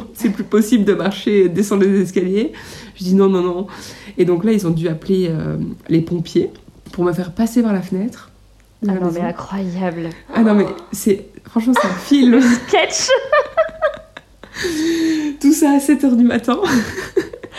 [0.14, 2.52] c'est plus possible de marcher descendre les escaliers.
[2.96, 3.66] Je dis non, non, non.
[4.16, 5.56] Et donc là, ils ont dû appeler euh,
[5.88, 6.50] les pompiers
[6.92, 8.30] pour me faire passer par la fenêtre.
[8.86, 9.10] Ah non, maison.
[9.14, 10.10] mais incroyable.
[10.34, 11.26] Ah non, mais c'est.
[11.44, 12.40] Franchement, c'est un film.
[12.40, 13.08] Sketch
[15.40, 16.58] Tout ça à 7h du matin.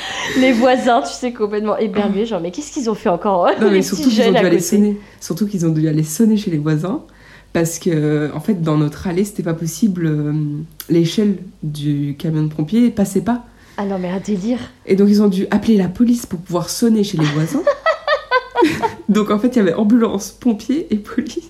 [0.40, 2.26] Les voisins, tu sais, complètement éberlués.
[2.26, 4.60] Genre, mais qu'est-ce qu'ils ont fait encore eux, Non, mais surtout qu'ils ont dû aller
[4.60, 4.98] sonner.
[5.20, 7.02] Surtout qu'ils ont dû aller sonner chez les voisins.
[7.52, 10.06] Parce que, en fait, dans notre allée, c'était pas possible.
[10.06, 10.34] euh,
[10.90, 13.44] L'échelle du camion de pompiers passait pas.
[13.78, 14.60] Ah non, mais un délire.
[14.86, 17.64] Et donc, ils ont dû appeler la police pour pouvoir sonner chez les voisins.
[19.10, 21.50] donc, en fait, il y avait ambulance, pompiers et police.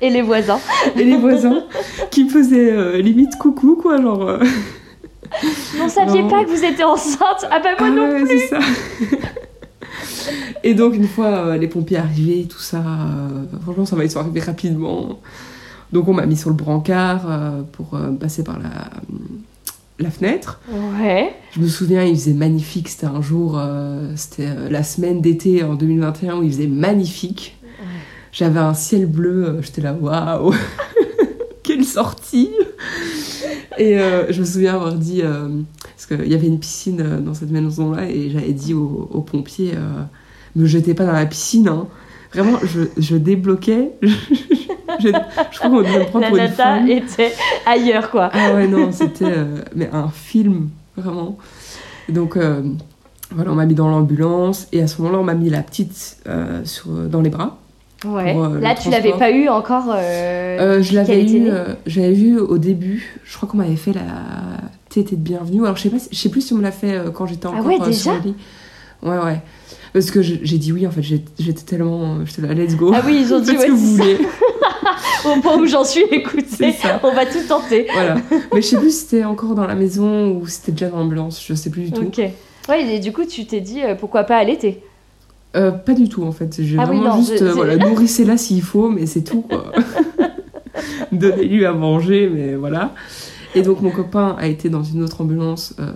[0.00, 0.58] Et les voisins.
[0.96, 1.64] Et les voisins
[2.10, 4.00] qui me faisaient euh, limite coucou, quoi.
[4.00, 4.22] Genre.
[4.28, 4.38] euh,
[5.76, 8.48] Vous ne saviez pas que vous étiez enceinte Ah bah moi Ah non ouais, plus
[8.48, 8.58] ça.
[10.62, 14.10] Et donc, une fois euh, les pompiers arrivés, tout ça, euh, franchement, ça m'a ils
[14.10, 15.20] sont arrivés rapidement.
[15.92, 18.90] Donc, on m'a mis sur le brancard euh, pour passer par la,
[20.00, 20.60] la fenêtre.
[20.98, 21.34] Ouais.
[21.52, 22.88] Je me souviens, il faisait magnifique.
[22.88, 27.56] C'était un jour, euh, c'était euh, la semaine d'été en 2021 où il faisait magnifique.
[28.32, 30.54] J'avais un ciel bleu, j'étais là, waouh,
[31.64, 32.50] quelle sortie!
[33.80, 35.48] Et euh, je me souviens avoir dit, euh,
[35.82, 39.22] parce qu'il y avait une piscine euh, dans cette maison-là, et j'avais dit aux, aux
[39.22, 39.72] pompiers,
[40.54, 41.86] me jetez pas dans la piscine, hein.
[42.32, 43.92] Vraiment, je, je débloquais.
[44.02, 46.90] je, je crois qu'on devait me prendre La pour une folle.
[46.90, 47.32] était
[47.66, 48.30] ailleurs, quoi.
[48.34, 49.34] Ah ouais, non, c'était
[49.74, 51.38] mais un film, vraiment.
[52.10, 55.62] Donc, voilà, on m'a mis dans l'ambulance, et à ce moment-là, on m'a mis la
[55.62, 56.18] petite
[56.64, 57.58] sur, dans les bras.
[58.04, 58.32] Ouais.
[58.32, 59.84] Pour, euh, Là, tu l'avais pas eu encore.
[59.88, 61.50] euh, Euh, je l'avais eu,
[61.86, 63.20] j'avais vu au début.
[63.24, 64.02] Je crois qu'on m'avait fait la
[64.88, 65.62] tétée de bienvenue.
[65.64, 67.50] Alors je sais pas, je sais plus si on me l'a fait quand j'étais Ah
[67.50, 68.34] encore ouais, déjà sur le lit.
[69.02, 69.40] Ouais ouais.
[69.92, 71.02] Parce que j'ai dit oui en fait.
[71.02, 72.92] J'étais tellement, j'étais là, let's go.
[72.94, 74.02] Ah oui, ils ont dit, ouais, que vous ça.
[74.02, 74.18] voulez.
[75.26, 77.86] Au point où j'en suis, écoutez, on va tout tenter.
[77.92, 78.14] voilà.
[78.54, 80.98] Mais je sais plus si c'était encore dans la maison ou si c'était déjà dans
[80.98, 81.44] l'ambulance.
[81.46, 82.02] Je sais plus du tout.
[82.04, 82.20] Ok.
[82.68, 84.82] Ouais, et du coup, tu t'es dit euh, pourquoi pas allaiter
[85.56, 86.62] Euh, pas du tout en fait.
[86.62, 89.42] J'ai Ah oui, vraiment non, juste je- euh, voilà, nourrissez-la s'il faut, mais c'est tout
[89.42, 89.72] quoi.
[91.12, 92.94] Donnez-lui à manger, mais voilà.
[93.56, 95.92] Et donc mon copain a été dans une autre ambulance euh,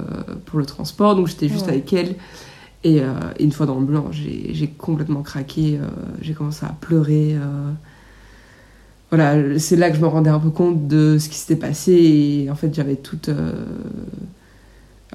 [0.47, 1.73] pour le transport, donc j'étais juste Ouais.
[1.75, 2.17] avec elle.
[2.83, 5.79] Et euh, une fois dans l'ambulance, j'ai j'ai complètement craqué,
[6.21, 7.37] j'ai commencé à pleurer.
[9.11, 11.93] Voilà, c'est là que je me rendais un peu compte de ce qui s'était passé.
[11.93, 13.29] Et en fait, j'avais toute.
[13.29, 13.53] euh,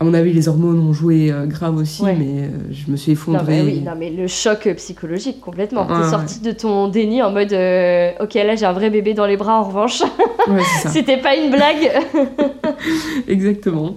[0.02, 2.16] À mon avis, les hormones ont joué euh, grave aussi, Ouais.
[2.18, 3.64] mais euh, je me suis non effondrée.
[3.64, 5.86] mais, oui, non, mais le choc euh, psychologique, complètement.
[5.86, 6.10] T'es ouais.
[6.10, 9.36] sorti de ton déni en mode euh, Ok, là j'ai un vrai bébé dans les
[9.36, 10.02] bras en revanche.
[10.48, 10.62] Ouais.
[10.88, 11.92] C'était pas une blague.
[13.28, 13.96] Exactement.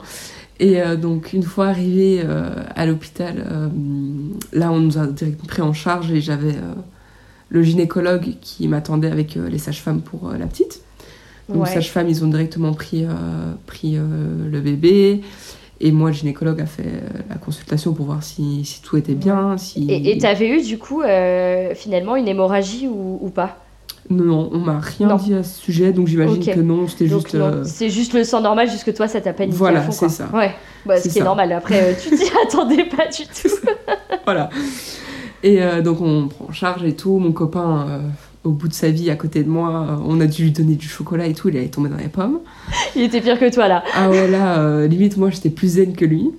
[0.59, 3.71] Et donc, une fois arrivé euh, à l'hôpital,
[4.53, 6.55] là, on nous a directement pris en charge et j'avais
[7.49, 10.81] le gynécologue qui m'attendait avec les sages-femmes pour la petite.
[11.49, 11.69] Donc, Ouais.
[11.69, 13.05] sages-femmes, ils ont directement pris,
[13.67, 15.23] pris le bébé.
[15.85, 19.15] Et moi, le gynécologue a fait euh, la consultation pour voir si, si tout était
[19.15, 19.59] bien.
[19.59, 19.85] Si...
[19.91, 23.59] Et et t'avais eu du coup euh, finalement une hémorragie ou, ou pas?
[24.09, 25.17] Non, non, on m'a rien Non.
[25.17, 27.35] dit à ce sujet, donc j'imagine que non, c'était juste.
[27.35, 30.29] euh, c'est juste le sang normal, juste que toi ça t'a paniqué Voilà, c'est ça.
[30.33, 30.53] Ouais,
[30.87, 31.53] bah, ce qui est normal.
[31.53, 33.55] Après, tu t'y attendais pas du tout.
[34.25, 34.51] Voilà.
[35.43, 37.19] Et euh, donc on prend en charge et tout.
[37.19, 38.01] Mon copain,
[38.45, 40.75] au bout de sa vie, à côté de moi, euh, on a dû lui donner
[40.75, 41.49] du chocolat et tout.
[41.49, 42.41] Il allait tomber dans les pommes.
[42.97, 43.85] Il était pire que toi là.
[43.95, 46.31] Ah ouais, là, euh, limite, moi, j'étais plus zen que lui.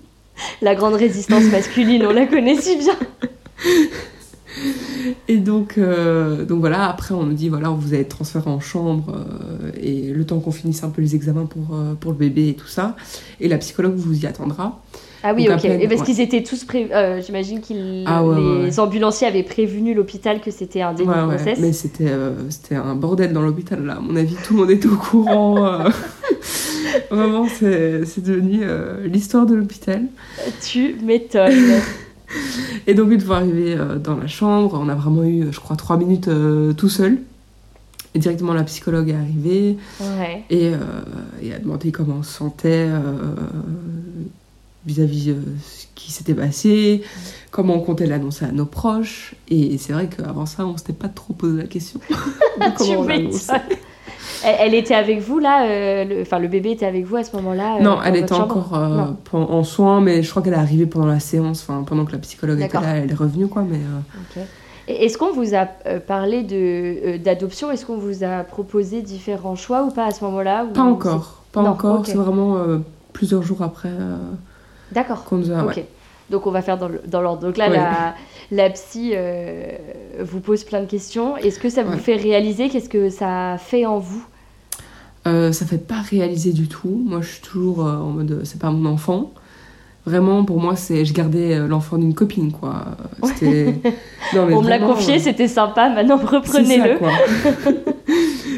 [0.62, 2.96] La grande résistance masculine, on la connaît si bien.
[5.28, 8.60] Et donc, euh, donc voilà, après, on nous dit, voilà, vous allez être transféré en
[8.60, 12.50] chambre euh, et le temps qu'on finisse un peu les examens pour, pour le bébé
[12.50, 12.96] et tout ça.
[13.40, 14.82] Et la psychologue vous y attendra.
[15.24, 15.62] Ah oui, Donc, ok.
[15.62, 16.06] peine, et parce ouais.
[16.08, 16.92] qu'ils étaient tous prévenus.
[17.26, 21.60] J'imagine que Ah ouais, les ambulanciers avaient prévenu l'hôpital que c'était un Ouais, de grossesse.
[21.62, 22.34] Mais c'était euh,
[22.72, 23.94] un bordel dans l'hôpital, là.
[23.96, 25.66] À mon avis, tout le monde était au courant.
[25.66, 25.90] euh.
[27.10, 30.04] Vraiment, c'est devenu euh, l'histoire de l'hôpital.
[30.62, 31.54] Tu m'étonnes.
[32.88, 35.76] Et donc, une fois arrivé euh, dans la chambre, on a vraiment eu, je crois,
[35.76, 37.20] trois minutes euh, tout seul.
[38.16, 40.44] Et directement, la psychologue est arrivée ouais.
[40.50, 40.78] et, euh,
[41.42, 43.00] et a demandé comment on se sentait euh,
[44.86, 47.04] vis-à-vis de ce qui s'était passé,
[47.52, 49.36] comment on comptait l'annoncer à nos proches.
[49.50, 53.00] Et c'est vrai qu'avant ça, on s'était pas trop posé la question de tu comment
[53.00, 53.40] on m'étonnes.
[54.46, 57.34] Elle, était avec vous là euh, le- Enfin, le bébé était avec vous à ce
[57.38, 60.86] moment-là euh, Non, elle était encore euh, en soins, mais je crois qu'elle est arrivée
[60.86, 63.64] pendant la séance, enfin pendant que la psychologue était là, elle est revenue quoi.
[63.70, 63.78] Mais
[64.38, 64.44] euh,
[64.88, 67.72] Est-ce qu'on vous a euh, parlé de, euh, d'adoption?
[67.72, 71.62] Est-ce qu'on vous a proposé différents choix ou pas à ce moment-là pas encore, pas
[71.62, 72.06] Non, encore.
[72.06, 72.80] C'est vraiment euh,
[73.14, 74.18] plusieurs jours après euh,
[74.94, 75.26] D'accord.
[75.32, 75.88] ouais.
[76.30, 77.42] Donc on va faire dans, l'ordre.
[77.42, 78.16] Donc là, la,
[78.52, 79.68] la psy euh,
[80.20, 81.36] vous pose plein de questions.
[81.38, 81.98] Est-ce que ça vous Ouais.
[81.98, 82.70] fait réaliser?
[82.70, 84.24] Qu'est-ce que ça fait en vous?
[85.28, 87.02] Euh, ça fait pas réaliser du tout.
[87.06, 89.32] Moi, je suis toujours euh, en mode, c'est pas mon enfant.
[90.06, 92.86] Vraiment, pour moi, c'est, je gardais euh, l'enfant d'une copine quoi.
[93.24, 93.76] C'était.
[94.34, 95.90] Non, mais On me l'a confié, c'était sympa.
[95.90, 97.00] Maintenant, reprenez-le.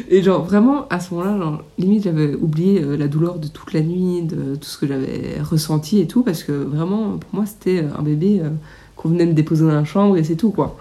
[0.08, 3.72] Et genre vraiment à ce moment-là, genre, limite j'avais oublié euh, la douleur de toute
[3.72, 7.46] la nuit, de tout ce que j'avais ressenti et tout, parce que vraiment pour moi
[7.46, 8.50] c'était euh, un bébé euh,
[8.94, 10.76] qu'on venait de déposer dans la chambre et c'est tout quoi.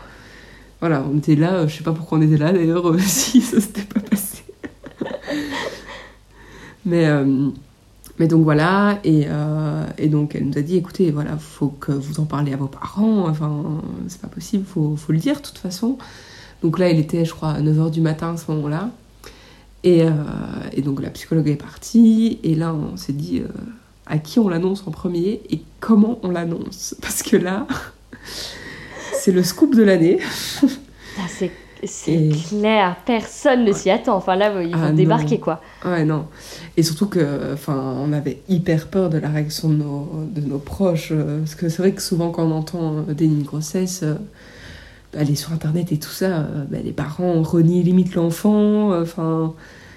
[0.79, 3.59] Voilà, on était là, euh, je sais pas pourquoi on était là d'ailleurs si ça
[3.59, 4.43] s'était pas passé.
[6.85, 7.07] mais,
[8.19, 9.27] mais donc voilà, et,
[9.97, 12.67] et donc elle nous a dit écoutez, voilà, faut que vous en parlez à vos
[12.67, 13.63] parents, enfin
[14.07, 15.97] c'est pas possible, faut, faut le dire de toute façon.
[16.61, 18.89] Donc là, il était, je crois, à 9h du matin à ce moment-là.
[19.85, 20.09] Et, euh,
[20.73, 22.39] et donc la psychologue est partie.
[22.43, 23.47] Et là, on s'est dit euh,
[24.07, 26.95] à qui on l'annonce en premier et comment on l'annonce?
[27.01, 27.65] Parce que là,
[29.13, 30.19] c'est le scoop de l'année.
[31.17, 31.51] Ah, c'est
[32.07, 34.15] Et- clair, personne ne s'y attend.
[34.15, 35.41] Enfin là, ils vont Ah, débarquer non.
[35.43, 35.61] quoi.
[35.85, 36.25] Ouais, non.
[36.77, 40.57] Et surtout que, enfin, on avait hyper peur de la réaction de nos, de nos
[40.57, 41.09] proches.
[41.11, 44.03] euh, Parce que c'est vrai que souvent, quand on entend déni de grossesse,
[45.17, 48.91] aller sur internet et tout ça, euh, bah, les parents renient limite l'enfant.
[48.93, 49.53] euh, Enfin,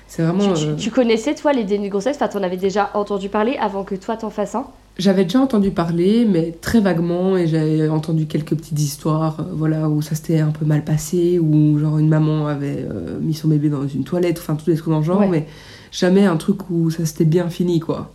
[0.07, 0.55] c'est vraiment.
[0.55, 2.17] Tu, tu- euh, tu connaissais toi les dénus de grossesse?
[2.17, 4.65] Enfin, t'en avais déjà entendu parler avant que toi t'en fasses un?
[4.99, 9.89] J'avais déjà entendu parler, mais très vaguement, et j'avais entendu quelques petites histoires, euh, voilà,
[9.89, 13.47] où ça s'était un peu mal passé, où genre une maman avait euh, mis son
[13.49, 15.29] bébé dans une toilette, enfin tous des trucs dans le genre, Ouais.
[15.29, 15.47] mais
[15.93, 18.11] jamais un truc où ça s'était bien fini, quoi.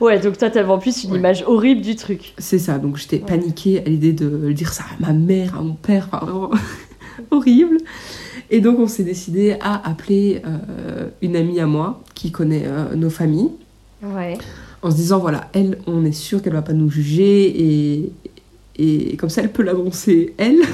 [0.00, 1.18] Ouais, donc toi t'avais en plus une Ouais.
[1.18, 2.34] image horrible du truc.
[2.38, 5.74] C'est ça, donc j'étais paniquée à l'idée de dire ça à ma mère, à mon
[5.74, 6.50] père, enfin vraiment
[7.30, 7.78] horrible.
[8.50, 12.94] Et donc on s'est décidé à appeler euh, une amie à moi qui connaît euh,
[12.94, 13.50] nos familles,
[14.02, 14.36] Ouais.
[14.82, 17.44] en se disant voilà, elle, on est sûr qu'elle va pas nous juger
[17.98, 18.12] et,
[18.78, 20.58] et comme ça elle peut l'annoncer elle,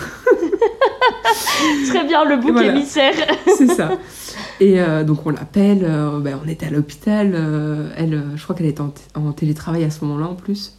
[1.88, 2.74] Très bien, le bouc voilà.
[2.74, 3.14] émissaire.
[3.56, 3.92] c'est ça.
[4.62, 8.54] Et euh, donc on l'appelle, euh, ben, on était à l'hôpital, euh, elle, je crois
[8.54, 10.78] qu'elle était en, télétravail à ce moment-là en plus.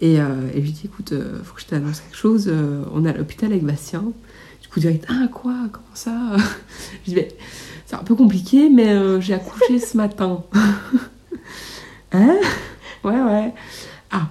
[0.00, 2.52] Et, je lui dis écoute, faut que je t'annonce quelque chose,
[2.92, 4.02] on est à l'hôpital avec Bastien.
[4.60, 6.32] Du coup direct, ah quoi, comment ça?
[7.04, 7.28] Je dis mais
[7.86, 10.42] c'est un peu compliqué, mais j'ai accouché ce matin.
[12.12, 12.36] hein?
[13.04, 13.54] Ouais ouais.
[14.10, 14.30] Ah.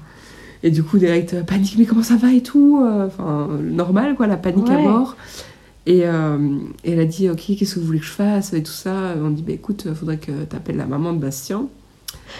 [0.63, 4.35] Et du coup direct, panique, mais comment ça va et tout Enfin, normal quoi, la
[4.35, 5.15] panique à mort.
[5.87, 6.37] Et, euh,
[6.83, 9.15] et elle a dit, ok, qu'est-ce que vous voulez que je fasse et tout ça.
[9.21, 11.67] On dit, bah écoute, faudrait que tu appelles la maman de Bastien.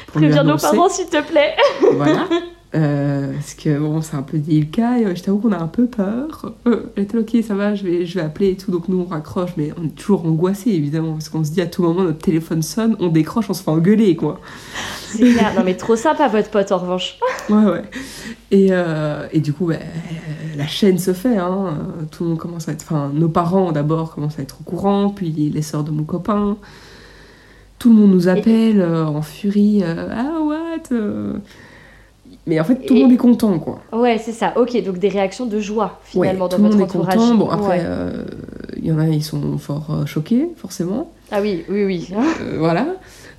[0.07, 1.55] Préviens nos parents s'il te plaît.
[1.93, 2.27] Voilà.
[2.73, 5.67] Euh, parce que bon, c'est un peu délicat et euh, je t'avoue qu'on a un
[5.67, 6.53] peu peur.
[6.67, 8.71] Euh, elle était ok, ça va, je vais, je vais appeler et tout.
[8.71, 11.65] Donc nous on raccroche, mais on est toujours angoissé évidemment parce qu'on se dit à
[11.65, 14.39] tout moment notre téléphone sonne, on décroche, on se fait engueuler quoi.
[15.09, 15.53] C'est clair.
[15.57, 17.17] Non mais trop sympa votre pote en revanche.
[17.49, 17.81] Ouais, ouais.
[18.51, 19.75] Et, euh, et du coup, bah,
[20.55, 21.37] la chaîne se fait.
[21.37, 21.79] Hein.
[22.11, 22.83] Tout le monde commence à être.
[22.83, 26.57] Enfin, nos parents d'abord commencent à être au courant, puis les sœurs de mon copain.
[27.79, 29.83] Tout le monde nous appelle en furie.
[29.83, 30.97] ah, what.
[32.47, 33.79] Mais en fait, tout le monde est content, quoi.
[33.93, 34.53] Ouais, c'est ça.
[34.57, 37.35] Ok, donc des réactions de joie finalement Ouais, dans tout le votre monde est content.
[37.35, 37.83] Bon, après, Ouais.
[37.85, 38.23] euh,
[38.77, 41.11] il y en a, ils sont fort euh, choqués, forcément.
[41.31, 42.09] Ah oui, oui, oui.
[42.41, 42.87] Euh, voilà.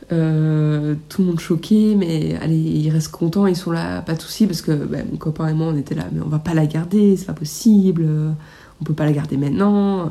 [0.08, 4.46] Tout le monde choqué, mais allez, ils restent contents, ils sont là, pas de soucis,
[4.46, 6.66] parce que bah, mon copain et moi, on était là, mais on va pas la
[6.66, 8.06] garder, c'est pas possible,
[8.80, 10.08] on peut pas la garder maintenant.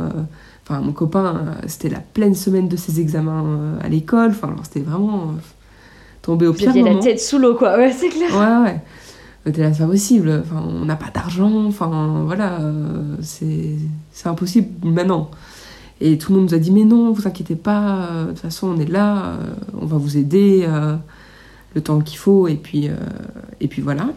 [0.66, 4.80] Enfin, mon copain, c'était la pleine semaine de ses examens à l'école, enfin, alors c'était
[4.80, 5.36] vraiment
[6.22, 7.78] tombé au Vous pire aviez la tête sous l'eau quoi.
[7.78, 8.30] Ouais, c'est clair.
[8.32, 8.82] Ouais, ouais.
[9.58, 13.72] Là, c'est pas possible, enfin, on n'a pas d'argent, enfin, voilà, euh, c'est
[14.12, 15.32] c'est impossible maintenant.
[16.00, 18.40] Et tout le monde nous a dit, mais non, vous inquiétez pas, euh, de toute
[18.40, 19.38] façon, on est là, euh,
[19.82, 20.96] on va vous aider euh,
[21.74, 22.94] le temps qu'il faut, et puis, euh,
[23.62, 24.10] et puis voilà.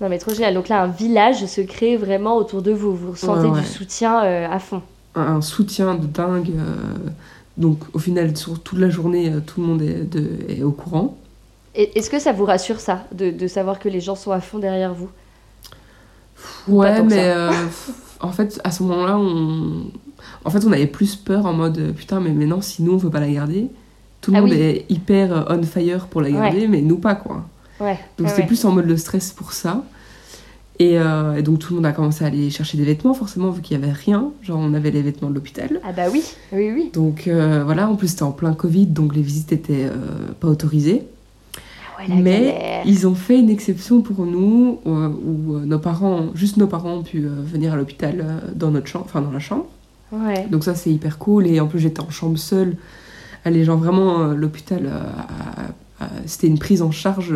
[0.00, 0.54] Non mais trop génial.
[0.54, 2.94] Donc là, un village se crée vraiment autour de vous.
[2.94, 3.60] Vous ressentez Ouais, ouais.
[3.62, 4.80] du soutien euh, à fond.
[5.16, 6.52] Un, un soutien de dingue.
[6.56, 6.74] euh,
[7.56, 10.70] donc, au final, sur toute la journée, euh, tout le monde est, de- est au
[10.70, 11.18] courant.
[11.78, 14.58] Est-ce que ça vous rassure ça, de, de savoir que les gens sont à fond
[14.58, 15.08] derrière vous?
[16.66, 17.50] Ouais, mais euh,
[18.20, 19.84] en fait, à ce moment-là, on...
[20.44, 22.96] En fait, on avait plus peur en mode euh, putain, mais maintenant, si nous on
[22.96, 23.68] veut pas la garder,
[24.20, 24.60] tout le Ah monde oui.
[24.60, 27.44] est hyper euh, on fire pour la garder, mais nous pas quoi.
[27.80, 27.98] Ouais.
[28.18, 28.46] Donc c'était ouais.
[28.48, 29.84] plus en mode le stress pour ça.
[30.80, 33.50] Et, euh, et donc tout le monde a commencé à aller chercher des vêtements, forcément,
[33.50, 34.30] vu qu'il y avait rien.
[34.42, 35.80] Genre, on avait les vêtements de l'hôpital.
[35.84, 36.90] Ah bah oui, oui, oui.
[36.92, 40.48] Donc euh, voilà, en plus c'était en plein Covid, donc les visites étaient euh, pas
[40.48, 41.02] autorisées.
[41.98, 42.82] Ouais, Mais galère.
[42.86, 46.94] ils ont fait une exception pour nous, euh, où euh, nos parents, juste nos parents
[46.94, 49.66] ont pu euh, venir à l'hôpital dans notre chambre, enfin dans la chambre.
[50.12, 50.46] Ouais.
[50.50, 52.76] Donc ça c'est hyper cool et en plus j'étais en chambre seule.
[53.44, 54.90] Les gens vraiment l'hôpital
[56.26, 57.34] c'était une prise en charge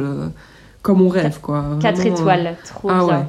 [0.83, 1.65] comme on rêve quoi.
[1.81, 3.29] 4 Vraiment, euh, étoiles, trop Ah bien.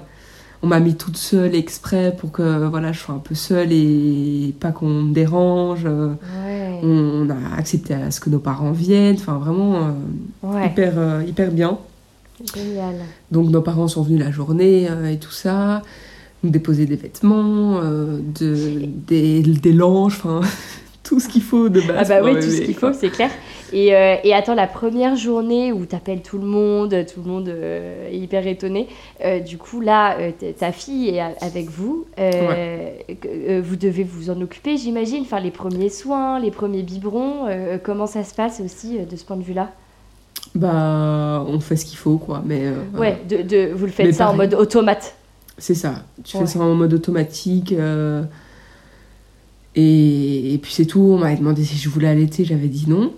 [0.63, 4.55] On m'a mis toute seule exprès pour que voilà je sois un peu seule et
[4.61, 5.83] pas qu'on me dérange.
[5.83, 6.79] Ouais.
[6.81, 9.15] On, on a accepté à ce que nos parents viennent.
[9.19, 9.91] Enfin vraiment euh,
[10.41, 10.67] Ouais.
[10.67, 11.77] hyper euh, hyper bien.
[12.55, 12.95] Génial.
[13.31, 15.81] Donc nos parents sont venus la journée euh, et tout ça,
[16.43, 20.41] nous déposer des vêtements, euh, de, des, des langes, enfin
[21.03, 22.09] tout ce qu'il faut de base.
[22.11, 23.29] Ah bah oui, tout ce qu'il faut, c'est clair.
[23.73, 27.49] Et, euh, et attends, la première journée où t'appelles tout le monde, tout le monde
[27.49, 28.87] euh, est hyper étonné,
[29.25, 30.15] euh, du coup là,
[30.59, 36.39] ta fille est avec vous, vous devez vous en occuper, j'imagine, faire les premiers soins,
[36.39, 37.47] les premiers biberons,
[37.83, 39.71] comment ça se passe aussi de ce point de vue-là?
[40.55, 42.65] Bah on fait ce qu'il faut quoi, mais
[42.95, 45.15] Ouais, de, de- vous le faites Mais ça en mode automate.
[45.57, 46.03] c'est ça.
[46.23, 46.43] Tu Ouais.
[46.45, 47.73] fais ça en mode automatique.
[49.75, 50.99] et, et puis c'est tout.
[51.01, 53.11] On m'avait demandé si je voulais allaiter, j'avais dit non.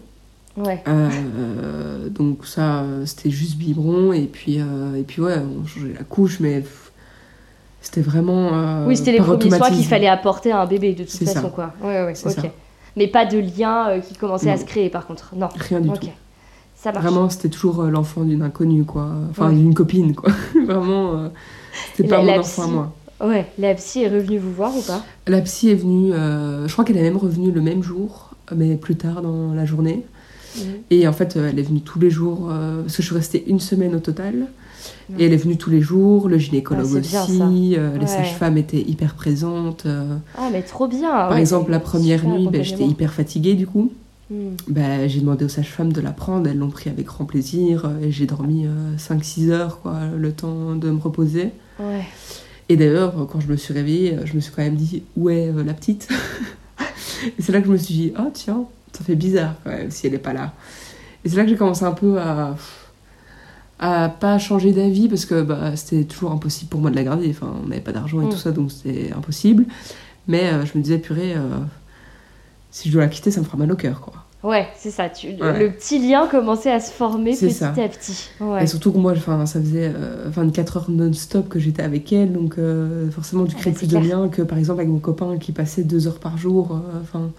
[0.57, 0.81] Ouais.
[0.87, 5.93] Euh, donc ça, euh, c'était juste biberon et puis euh, et puis ouais, on changeait
[5.97, 6.63] la couche, mais
[7.81, 8.49] C'était vraiment.
[8.53, 11.33] euh, oui, c'était les premiers soins qu'il fallait apporter à un bébé de toute façon,
[11.41, 11.49] ça.
[11.49, 11.73] quoi.
[11.83, 12.33] Ouais, ouais, C'est ok.
[12.45, 12.47] ça.
[12.95, 15.33] Mais pas de lien euh, qui commençait à se créer, par contre.
[15.35, 15.49] Non.
[15.55, 15.99] Rien du ok.
[15.99, 16.07] tout.
[16.75, 17.03] Ça marche.
[17.03, 19.09] Vraiment, c'était toujours euh, l'enfant d'une inconnue, quoi.
[19.31, 19.55] Enfin, Ouais.
[19.55, 20.31] d'une copine, quoi.
[20.65, 21.27] Vraiment, euh,
[21.95, 22.93] c'était pas la mon enfant à psy- moi.
[23.23, 23.45] Ouais.
[23.59, 25.03] La psy est revenue vous voir ou pas?
[25.27, 28.75] La psy est venue, euh, je crois qu'elle est même revenue le même jour, mais
[28.75, 30.05] plus tard dans la journée.
[30.57, 30.63] Mhm.
[30.91, 33.15] Et en fait, euh, elle est venue tous les jours, euh, parce que je suis
[33.15, 34.47] restée une semaine au total.
[35.17, 37.99] Et elle est venue tous les jours, le gynécologue Ah, bien, aussi, euh, Ouais.
[37.99, 39.85] les sages-femmes étaient hyper présentes.
[40.37, 41.09] Ah, mais trop bien.
[41.09, 43.91] Par ouais, exemple, la première nuit, ben, j'étais hyper fatiguée du coup.
[44.67, 47.89] Ben, j'ai demandé aux sages-femmes de la prendre, elles l'ont pris avec grand plaisir.
[48.01, 51.51] Et j'ai dormi 5-6 heures, quoi, le temps de me reposer.
[51.79, 52.03] Ouais.
[52.69, 55.51] Et d'ailleurs, quand je me suis réveillée, je me suis quand même dit où est
[55.65, 56.07] la petite
[57.37, 58.65] Et c'est là que je me suis dit oh tiens,
[58.95, 60.53] ça fait bizarre quand même si elle n'est pas là.
[61.23, 62.55] Et c'est là que j'ai commencé un peu à
[63.77, 67.29] à pas changer d'avis parce que bah, c'était toujours impossible pour moi de la garder.
[67.29, 68.29] Enfin, on n'avait pas d'argent et Mm.
[68.29, 69.65] tout ça, donc c'était impossible.
[70.27, 71.41] Mais euh, je me disais purée, euh,
[72.71, 74.13] si je dois la quitter, ça me fera mal au cœur, quoi.
[74.43, 75.09] Ouais, c'est ça.
[75.09, 75.33] Tu...
[75.33, 75.59] le- Ouais.
[75.59, 77.69] Le petit lien commençait à se former petit ça.
[77.69, 78.29] à petit.
[78.39, 78.63] Ouais.
[78.63, 82.57] Et surtout que moi, ça faisait euh, 24 heures non-stop que j'étais avec elle, donc
[82.57, 85.37] euh, forcément, tu Ah crées bah, plus de liens que par exemple avec mon copain
[85.37, 86.79] qui passait deux heures par jour.
[87.01, 87.29] Enfin,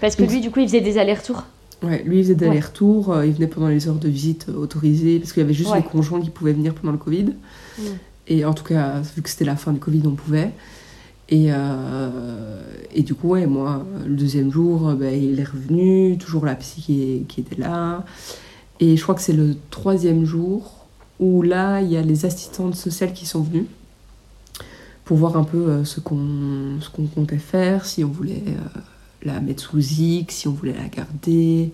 [0.00, 1.44] Parce que lui, du coup, il faisait des allers-retours.
[1.82, 2.50] ouais, lui, il faisait des Ouais.
[2.52, 5.54] allers-retours, euh, il venait pendant les heures de visite euh, autorisées, parce qu'il y avait
[5.54, 5.78] juste Ouais.
[5.78, 7.34] les conjoints qui pouvaient venir pendant le Covid.
[7.78, 7.82] Mm.
[8.28, 10.50] Et en tout cas, vu que c'était la fin du Covid, on pouvait.
[11.30, 12.62] Et, euh,
[12.94, 16.80] et du coup, ouais, moi, le deuxième jour, ben, il est revenu, toujours la psy
[16.80, 18.04] qui, est- qui était là.
[18.80, 20.86] Et je crois que c'est le troisième jour
[21.20, 23.66] où là, il y a les assistantes sociales qui sont venues
[25.04, 26.78] pour voir un peu ce qu'on
[27.14, 28.42] comptait faire, si on voulait
[29.22, 31.70] la mettre sous X, si on voulait la garder.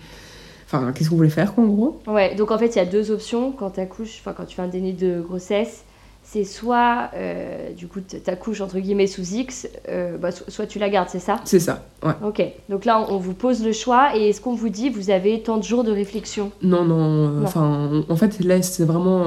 [0.67, 2.01] Enfin, qu'est-ce qu'on voulait faire, quoi, en gros?
[2.07, 4.63] Ouais, donc en fait, il y a deux options quand t'accouches, enfin quand tu fais
[4.63, 5.85] un déni de grossesse.
[6.27, 10.79] C'est soit, euh, du coup, t'accouches entre guillemets sous X, euh, bah, so- soit tu
[10.79, 11.43] la gardes, c'est ça?
[11.45, 12.15] C'est ça, ouais.
[12.27, 15.11] Ok, donc là, on on vous pose le choix et est-ce qu'on vous dit, vous
[15.11, 16.51] avez tant de jours de réflexion?
[16.63, 19.27] Non, non, euh, enfin, en fait, là, c'est vraiment.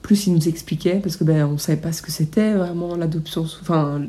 [0.00, 3.42] plus il nous expliquait, parce que ben, on savait pas ce que c'était vraiment l'adoption,
[3.60, 4.00] enfin,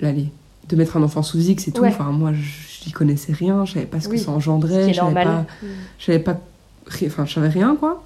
[0.00, 0.28] l'allez,
[0.72, 1.82] de mettre un enfant sous X et tout.
[1.82, 1.88] Ouais.
[1.88, 4.98] Enfin, moi, je n'y connaissais rien, je savais pas ce Oui, que ça engendrait, je
[4.98, 5.66] savais pas, Mm.
[5.98, 6.40] je savais pas,
[6.86, 8.02] ri- enfin, je savais rien, quoi.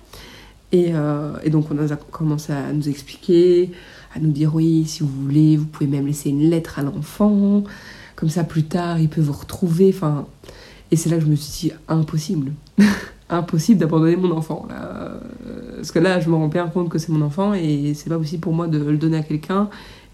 [0.72, 3.70] Et, euh, et donc, on a commencé à nous expliquer,
[4.14, 7.62] à nous dire oui, si vous voulez, vous pouvez même laisser une lettre à l'enfant,
[8.16, 10.26] comme ça, plus tard, il peut vous retrouver, enfin.
[10.90, 12.52] Et c'est là que je me suis dit, impossible.
[13.28, 14.66] impossible d'abandonner mon enfant.
[14.68, 14.74] Là.
[15.46, 18.08] Euh, Parce que là, je me rends bien compte que c'est mon enfant et c'est
[18.08, 19.68] pas possible pour moi de le donner à quelqu'un.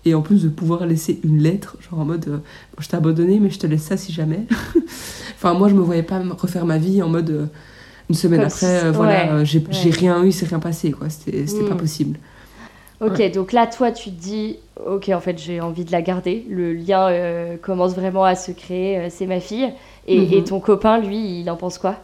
[0.05, 2.39] Et en plus de pouvoir laisser une lettre, genre en mode, euh,
[2.81, 4.41] je t'ai abandonné, mais je te laisse ça si jamais.
[5.37, 7.47] enfin, moi, je me voyais pas refaire ma vie en mode, euh,
[8.11, 9.91] une semaine Comme après, si- euh, voilà, ouais, j'ai ouais.
[9.91, 11.09] rien eu, c'est rien passé, quoi.
[11.09, 11.79] C'était c'était pas Mm.
[11.79, 12.19] possible.
[13.01, 13.31] Ok, Ouais.
[13.31, 16.45] donc là, toi, tu te dis, ok, en fait, j'ai envie de la garder.
[16.49, 17.11] Le lien
[17.63, 19.73] commence vraiment à se créer, c'est ma fille.
[20.07, 20.33] Et, Mhm.
[20.39, 21.97] et ton copain, lui, il en pense quoi?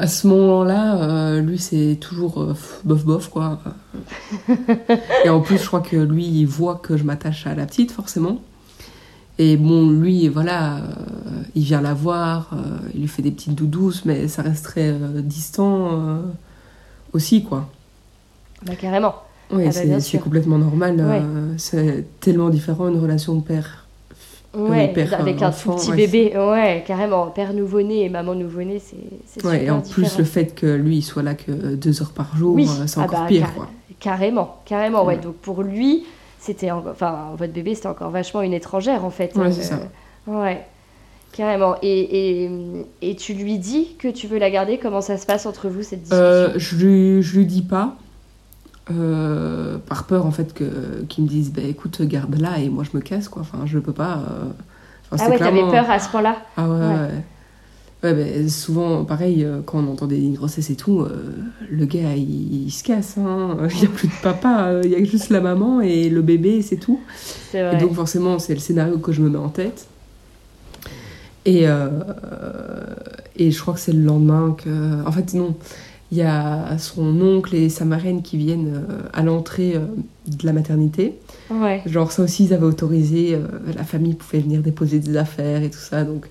[0.00, 3.60] À ce moment-là, euh, lui, c'est toujours euh, bof bof, quoi.
[5.26, 7.92] et en plus, je crois que lui, il voit que je m'attache à la petite,
[7.92, 8.40] forcément.
[9.38, 10.80] Et bon, lui, voilà, euh,
[11.54, 12.56] il vient la voir,
[12.94, 16.22] il lui fait des petites doudous, mais ça resterait euh, distant
[17.12, 17.68] aussi, quoi.
[18.64, 19.16] Bah, carrément.
[19.52, 21.04] Oui, Ah bah, c'est complètement normal.
[21.58, 23.84] c'est tellement différent une relation père.
[24.52, 27.26] Ouais, avec euh, un enfant, tout petit ouais, bébé, ouais, carrément.
[27.28, 28.96] Père nouveau-né et maman nouveau-né, c'est
[29.26, 30.08] c'est Ouais, et en différent.
[30.08, 32.86] plus, le fait que lui, il soit là que deux heures par jour, Oui, euh,
[32.88, 33.68] c'est ah encore bah, pire, car- quoi.
[34.00, 35.14] Carrément, carrément, ouais.
[35.16, 35.20] Ouais.
[35.20, 36.04] Donc pour lui,
[36.40, 39.34] c'était, en- enfin, votre bébé, c'était encore vachement une étrangère en fait.
[39.36, 39.78] Ouais, c'est ça.
[40.26, 40.64] Ouais,
[41.32, 41.76] carrément.
[41.82, 42.50] Et, et,
[43.02, 44.78] et tu lui dis que tu veux la garder?
[44.78, 46.24] Comment ça se passe entre vous cette discussion?
[46.24, 47.96] Euh, je, lui, je lui dis pas,
[48.90, 50.64] euh, par peur en fait que
[51.08, 53.42] qu'ils me disent bah écoute garde-la et moi je me casse quoi.
[53.42, 54.18] Enfin je peux pas.
[54.30, 54.44] euh,
[55.12, 56.36] enfin, Ah ouais, clairement- t'avais peur à ce point-là?
[56.56, 56.78] Ah ouais.
[56.78, 56.86] Ouais.
[56.86, 57.24] ouais.
[58.02, 61.34] Ouais, bah, souvent pareil euh, quand on entend des grossesses et tout, euh,
[61.70, 63.18] le gars il, il se casse.
[63.18, 63.56] hein.
[63.74, 66.62] Il y a plus de papa, il y a juste la maman et le bébé
[66.62, 67.00] c'est tout.
[67.54, 69.86] Et donc forcément, c'est le scénario que je me mets en tête.
[71.44, 71.66] Et,
[73.36, 75.06] et je crois que c'est le lendemain que...
[75.06, 75.54] En fait, non.
[76.12, 79.80] Il y a son oncle et sa marraine qui viennent euh, à l'entrée euh,
[80.26, 81.18] de la maternité.
[81.50, 81.82] Ouais.
[81.86, 83.34] Genre ça aussi, ils avaient autorisé.
[83.34, 83.46] euh,
[83.76, 86.02] la famille pouvait venir déposer des affaires et tout ça.
[86.04, 86.26] Donc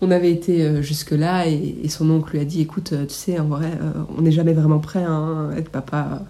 [0.00, 3.44] on avait été jusque-là et, et son oncle lui a dit, écoute, tu sais, en
[3.46, 3.70] vrai,
[4.16, 6.22] on n'est jamais vraiment prêt hein, à être papa.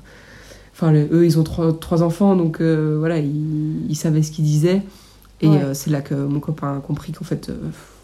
[0.74, 4.30] Enfin, le- eux, ils ont trois, trois enfants, donc euh, voilà, ils, ils savaient ce
[4.32, 4.82] qu'ils disaient.
[5.40, 5.62] Et Ouais.
[5.62, 7.54] euh, c'est là que mon copain a compris qu'en fait, euh,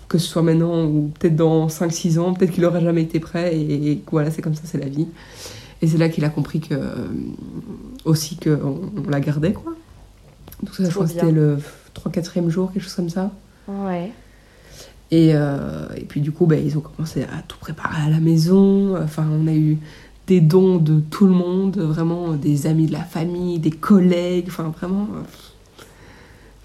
[0.08, 3.54] que ce soit maintenant ou peut-être dans 5-6 ans, peut-être qu'il n'aura jamais été prêt
[3.56, 5.06] et, voilà, c'est comme ça, c'est la vie.
[5.80, 6.74] Et c'est là qu'il a compris que
[8.04, 9.74] aussi qu'on on la gardait, quoi.
[10.62, 11.58] Donc ça, je crois que c'était le
[11.94, 13.30] 3-4e jour, quelque chose comme ça.
[13.68, 14.10] Ouais.
[15.10, 18.20] Et, euh, et puis du coup, ben, ils ont commencé à tout préparer à la
[18.20, 18.96] maison.
[19.00, 19.78] Enfin, on a eu
[20.26, 24.46] des dons de tout le monde, vraiment des amis de la famille, des collègues.
[24.48, 25.22] Enfin, vraiment, euh,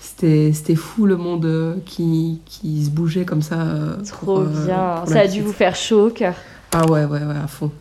[0.04, 3.62] c'était fou le monde euh, qui, qui se bougeait comme ça.
[3.62, 4.96] euh, Trop pour, euh, bien.
[5.04, 6.36] pour Ça a dû vous faire chaud au cœur.
[6.74, 7.72] Ah ouais, ouais, ouais, à fond.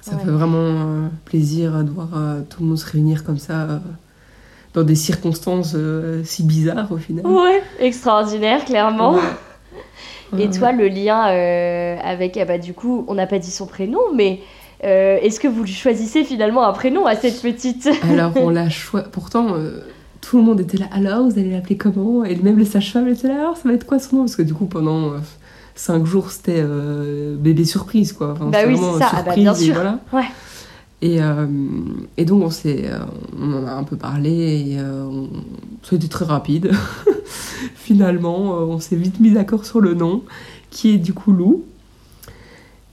[0.00, 0.24] Ça Ouais.
[0.24, 2.08] fait vraiment plaisir de voir
[2.48, 3.80] tout le monde se réunir comme ça,
[4.74, 7.26] dans des circonstances euh, si bizarres au final.
[7.26, 9.14] Ouais, extraordinaire, clairement.
[9.14, 9.20] Ouais.
[10.42, 13.66] Et toi, le lien euh, avec, ah bah, du coup, on n'a pas dit son
[13.66, 14.40] prénom, mais
[14.84, 17.88] euh, est-ce que vous lui choisissez finalement un prénom à cette petite?
[18.10, 19.06] Alors on l'a choisi.
[19.10, 19.48] Pourtant,
[20.20, 20.86] tout le monde était là.
[20.92, 22.24] Alors, vous allez l'appeler comment?
[22.24, 23.34] Et même les sages-femmes étaient là.
[23.40, 24.22] Alors, ça va être quoi son nom?
[24.22, 25.18] Parce que du coup, pendant euh,
[25.74, 28.32] cinq jours, c'était euh, bébé surprise, quoi.
[28.32, 29.06] Enfin, Bah c'était oui, c'est ça.
[29.06, 29.74] euh, Ah bah, bien et sûr.
[29.74, 30.00] voilà.
[30.12, 30.24] Ouais.
[31.00, 31.46] Et, euh,
[32.16, 32.98] et donc, on, s'est, euh,
[33.40, 34.30] on en a un peu parlé
[34.72, 35.28] et euh, on...
[35.84, 36.72] ça a été très rapide.
[37.74, 40.22] Finalement, euh, on s'est vite mis d'accord sur le nom,
[40.70, 41.64] qui est du coup Lou.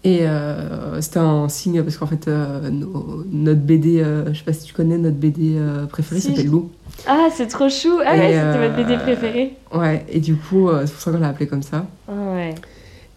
[0.06, 4.54] Et euh, c'était un signe parce qu'en fait, euh, notre BD, euh, je sais pas
[4.54, 6.28] si tu connais, notre BD euh, préféré Si.
[6.28, 6.70] s'appelle Lou.
[7.08, 8.00] Ah, c'est trop chou.
[8.06, 9.54] Ah Et, ouais, c'était votre BD préféré.
[9.74, 11.88] Ouais, et du coup, c'est pour ça qu'on l'a appelé comme ça.
[12.08, 12.54] Ah ouais.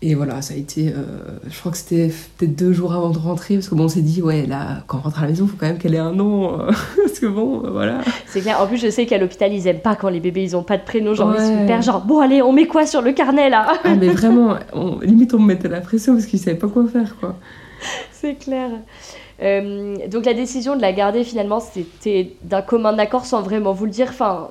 [0.00, 0.90] Et voilà, ça a été.
[0.90, 1.02] euh,
[1.50, 4.00] je crois que c'était peut-être deux jours avant de rentrer, parce que bon, on s'est
[4.00, 5.98] dit, ouais, là, quand on rentre à la maison, il faut quand même qu'elle ait
[5.98, 6.60] un nom.
[6.60, 6.70] euh,
[7.04, 7.98] parce que bon, euh, voilà.
[8.28, 8.60] C'est clair.
[8.62, 10.76] En plus, je sais qu'à l'hôpital, ils aiment pas quand les bébés ils ont pas
[10.76, 11.14] de prénom.
[11.14, 11.64] Genre, ils Ouais.
[11.64, 13.72] hyper genre, bon, allez, on met quoi sur le carnet là?
[13.82, 16.86] Ah, mais vraiment, on- limite, on me mettait la pression parce qu'ils savaient pas quoi
[16.86, 17.34] faire, quoi.
[18.12, 18.70] C'est clair.
[20.08, 23.90] Donc, la décision de la garder finalement, c'était d'un commun accord sans vraiment vous le
[23.90, 24.06] dire.
[24.10, 24.48] Enfin,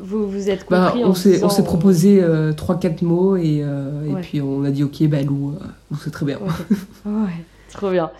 [0.00, 4.10] vous vous êtes Bah, compris on s'est disant- proposé euh, trois, quatre mots et, euh,
[4.10, 6.38] et puis on a dit, ok, bah, Lou, euh, Lou, c'est très bien.
[6.38, 6.50] Ouais,
[7.12, 7.30] Ouais,
[7.72, 8.10] trop bien.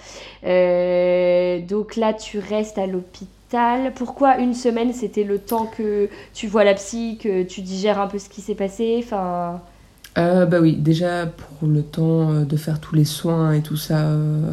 [0.47, 3.93] Euh, donc là, tu restes à l'hôpital.
[3.95, 8.07] Pourquoi une semaine C'était le temps que tu vois la psy, que tu digères un
[8.09, 9.01] peu ce qui s'est passé?
[9.03, 9.61] Enfin,
[10.17, 14.01] bah oui, déjà pour le temps de faire tous les soins et tout ça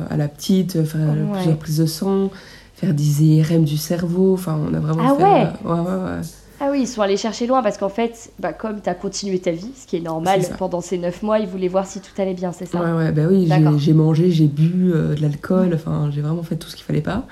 [0.10, 1.34] à la petite, faire Ouais.
[1.34, 2.30] plusieurs prises de sang,
[2.76, 5.68] faire des IRM du cerveau, enfin on a vraiment Ah fait...
[5.70, 6.22] ouais
[6.64, 9.40] ah oui, ils sont allés chercher loin parce qu'en fait, bah, comme tu as continué
[9.40, 12.22] ta vie, ce qui est normal pendant ces neuf mois, ils voulaient voir si tout
[12.22, 13.50] allait bien, c'est ça Ouais, ouais, bah oui,
[13.80, 17.02] j'ai- mangé, j'ai bu euh, de l'alcool, enfin j'ai vraiment fait tout ce qu'il fallait
[17.02, 17.26] pas.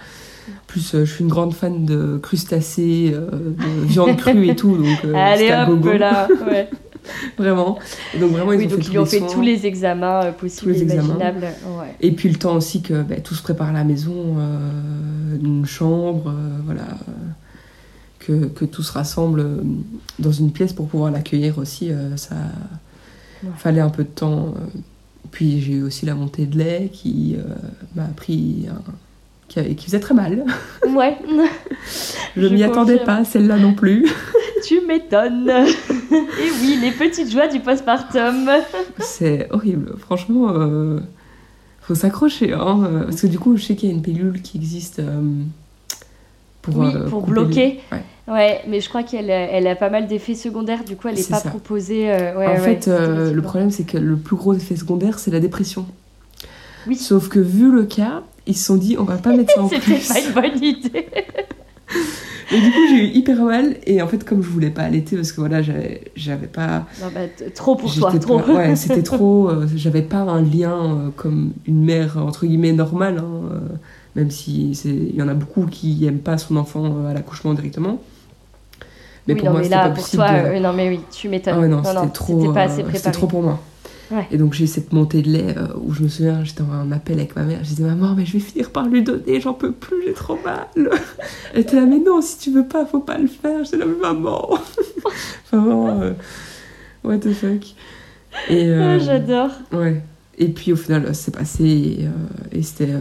[0.65, 4.75] Plus, euh, je suis une grande fan de crustacés, euh, de viande crue et tout,
[4.77, 6.67] donc Allez hop gogo, là ouais.
[7.37, 7.77] vraiment.
[8.15, 9.27] Et donc vraiment, ils Oui, ont donc fait ils tous ont les fait soins.
[9.27, 11.03] tous les examens euh, possibles les examens.
[11.03, 11.47] imaginables.
[11.79, 11.95] Ouais.
[12.01, 15.65] Et puis le temps aussi que bah, tout se prépare à la maison, euh, une
[15.67, 16.81] chambre, euh, voilà,
[18.19, 19.57] que, que tout se rassemble euh,
[20.19, 21.91] dans une pièce pour pouvoir l'accueillir aussi.
[21.91, 22.35] euh, ça
[23.41, 23.49] Ouais.
[23.57, 24.47] fallait un peu de temps.
[24.49, 24.79] euh.
[25.31, 27.43] Puis j'ai eu aussi la montée de lait qui euh,
[27.95, 28.81] m'a pris un-
[29.47, 30.43] qui, faisait très mal.
[30.89, 31.17] Ouais,
[32.35, 34.05] Je, Je m'y attendais pas, celle-là non plus.
[34.67, 35.49] tu m'étonnes.
[35.49, 38.49] et oui, les petites joies du postpartum.
[38.99, 39.93] C'est horrible.
[39.97, 40.99] Franchement, euh,
[41.81, 42.53] faut s'accrocher.
[42.53, 45.21] Hein, parce que du coup, je sais qu'il y a une pilule qui existe euh,
[46.69, 47.79] pour, oui, euh, pour bloquer.
[47.91, 48.03] les- Ouais.
[48.31, 51.15] Ouais, mais je crois qu'elle a- elle a pas mal d'effets secondaires, du coup elle
[51.15, 51.49] n'est pas ça.
[51.49, 52.11] proposée.
[52.11, 55.17] euh, ouais, en ouais, fait, euh, le problème, c'est que le plus gros effet secondaire,
[55.17, 55.85] c'est la dépression.
[56.87, 56.95] Oui.
[56.95, 59.69] Sauf que vu le cas, ils se sont dit, on va pas mettre ça en
[59.69, 60.07] C'était plus.
[60.07, 61.07] pas une bonne idée.
[62.51, 63.75] Et du coup, j'ai eu hyper mal.
[63.85, 66.85] Et en fait, comme je voulais pas allaiter, parce que voilà, j'avais pas.
[67.01, 67.21] Non, bah,
[67.53, 68.39] trop pour toi, trop.
[68.39, 69.49] pas- ouais, c'était trop.
[69.49, 73.19] euh, j'avais pas un lien euh, comme une mère, entre guillemets, normale.
[73.19, 73.59] hein, euh,
[74.19, 77.53] même si il y en a beaucoup qui aiment pas son enfant euh, à l'accouchement
[77.53, 78.01] directement.
[79.27, 80.23] Mais oui, pour non, moi, c'était pas pour possible.
[80.23, 81.53] toi, de- euh, non, mais oui, tu m'étonnes.
[81.57, 83.11] Ah ouais, non, c'était trop, pas euh, assez c'était préparé.
[83.13, 83.59] trop pour moi.
[84.11, 84.25] Ouais.
[84.31, 86.91] Et donc j'ai eu cette montée de lait euh, où je me souviens, j'étais en
[86.91, 87.59] appel avec ma mère.
[87.61, 90.37] Je disais, maman, mais je vais finir par lui donner, j'en peux plus, j'ai trop
[90.43, 90.65] mal.
[91.53, 93.63] Elle était là, mais non, si tu veux pas, faut pas le faire.
[93.63, 94.49] J'étais là, mais maman.
[95.51, 96.13] vraiment, euh,
[97.03, 97.75] what the fuck.
[98.49, 99.51] Et, euh, Ah, J'adore.
[99.73, 100.01] Ouais.
[100.39, 102.07] Et puis au final, c'est passé et,
[102.57, 102.93] et c'était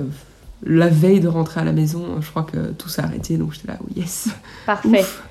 [0.65, 2.21] la veille de rentrer à la maison.
[2.21, 4.29] Je crois que tout s'est arrêté, donc j'étais là, oh, yes.
[4.67, 5.01] Parfait.
[5.01, 5.23] Ouf.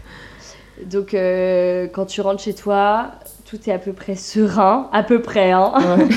[0.92, 3.12] Donc, euh, quand tu rentres chez toi,
[3.50, 5.72] tout est à peu près serein, à peu près, hein.
[5.76, 6.08] Ouais.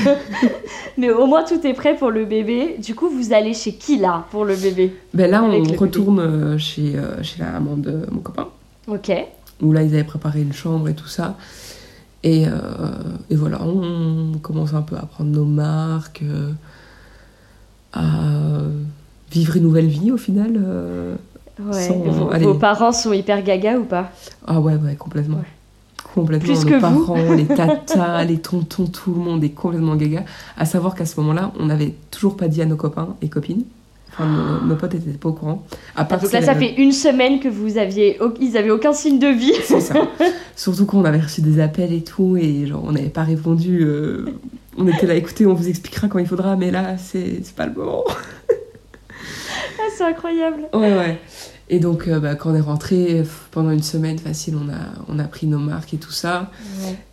[0.98, 2.76] Mais au moins, tout est prêt pour le bébé.
[2.78, 4.94] Du coup, vous allez chez qui là pour le bébé?
[5.14, 8.48] Ben là, on retourne euh, chez, euh, chez la maman de mon copain.
[8.86, 9.12] Ok.
[9.62, 11.36] où là ils avaient préparé une chambre et tout ça.
[12.22, 12.50] Et, euh,
[13.30, 16.50] et voilà, on commence un peu à prendre nos marques, euh,
[17.92, 18.02] à
[19.30, 20.52] vivre une nouvelle vie au final.
[20.62, 21.14] euh.
[21.62, 21.72] Ouais.
[21.88, 24.10] Sans- Vos, parents sont hyper gaga ou pas?
[24.46, 25.36] Ah ouais, ouais, complètement.
[25.38, 25.42] Ouais.
[26.14, 26.46] Complètement.
[26.54, 26.80] Plus Nos que vous.
[26.80, 30.24] parents, les tatas, les tontons, tout le monde est complètement gaga.
[30.56, 33.64] À savoir qu'à ce moment-là, on n'avait toujours pas dit à nos copains et copines.
[34.12, 35.64] Enfin, nos, nos potes étaient pas au courant.
[35.94, 39.18] À part Donc là, ça fait une semaine que vous aviez, ils avaient aucun signe
[39.20, 39.52] de vie.
[39.62, 39.94] C'est ça.
[40.56, 43.82] Surtout qu'on avait reçu des appels et tout, et genre, on n'avait pas répondu.
[43.84, 44.24] euh,
[44.78, 47.66] on était là, écoutez, on vous expliquera quand il faudra, mais là, c'est c'est pas
[47.66, 48.02] le moment.
[49.78, 50.62] Ah, c'est incroyable.
[50.74, 51.18] Ouais, ouais.
[51.72, 53.22] Et donc, euh, bah, quand on est rentré,
[53.52, 54.78] pendant une semaine facile, on a,
[55.08, 56.50] on a pris nos marques et tout ça.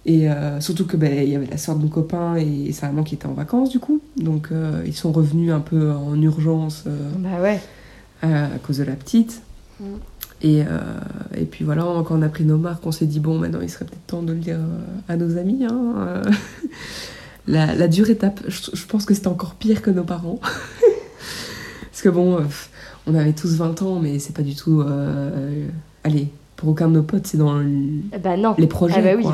[0.05, 2.87] Et euh, surtout que bah, il y avait la soeur de mon copain et sa
[2.87, 4.01] maman qui était en vacances, du coup.
[4.17, 6.85] Donc, euh, ils sont revenus un peu en urgence
[7.19, 7.59] Bah ouais.
[8.23, 9.41] à, cause de la petite.
[9.79, 9.85] Mm.
[10.41, 10.63] Et,
[11.35, 13.69] et puis voilà, quand on a pris nos marques, on s'est dit, bon, maintenant, il
[13.69, 14.59] serait peut-être temps de le dire
[15.07, 15.65] à nos amis.
[15.65, 16.21] hein,
[17.47, 20.39] la, la dure étape, je, je pense que c'était encore pire que nos parents.
[21.97, 22.41] Parce que bon, euh,
[23.07, 24.81] on avait tous 20 ans, mais c'est pas du tout...
[24.81, 25.65] euh,
[26.03, 27.55] allez, pour aucun de nos potes, c'est dans
[28.23, 28.53] Bah non.
[28.59, 29.23] les projets, Ah bah oui.
[29.23, 29.33] quoi.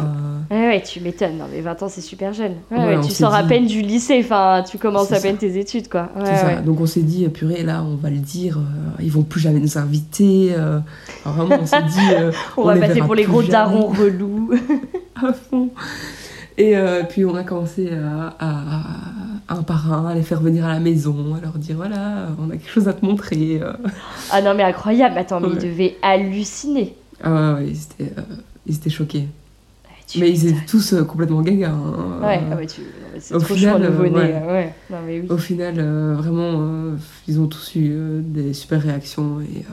[0.50, 1.40] Ouais, ouais, tu m'étonnes.
[1.40, 2.54] Non, mais 20 ans, c'est super jeune.
[2.72, 4.22] Ouais, tu sors à peine du lycée.
[4.24, 5.42] Enfin, tu commences à peine ça.
[5.42, 6.08] tes études, quoi.
[6.24, 6.62] Ça.
[6.62, 9.60] Donc on s'est dit, purée, là, on va le dire, euh, ils vont plus jamais
[9.60, 10.54] nous inviter.
[10.58, 10.80] euh.
[11.26, 14.52] Vraiment, on s'est dit, euh, On, va les passer pour les gros darons relous.
[15.22, 15.68] à fond.
[16.58, 18.36] Et euh, puis on a commencé à-
[19.54, 22.50] un par un à les faire venir à la maison, à leur dire voilà, on
[22.50, 23.60] a quelque chose à te montrer.
[23.62, 23.74] euh.
[24.32, 25.18] ah non, mais incroyable.
[25.18, 25.54] Attends, mais Ouais.
[25.62, 26.96] ils devaient halluciner.
[27.24, 28.22] Ah ouais, ouais, ils étaient, euh,
[28.66, 29.28] ils étaient choqués.
[30.08, 31.72] Tu Mais ils étaient tous euh, complètement gaga.
[31.72, 32.20] hein.
[32.22, 32.82] Ouais, ah ouais, tu...
[33.20, 34.12] c'est au trop final, chaud, euh, nouveau-né.
[34.20, 34.42] ouais.
[34.48, 34.74] ouais.
[34.90, 35.28] Non, mais oui.
[35.30, 36.92] Au final, euh, vraiment,
[37.28, 39.40] ils ont tous eu des super réactions.
[39.42, 39.64] Et,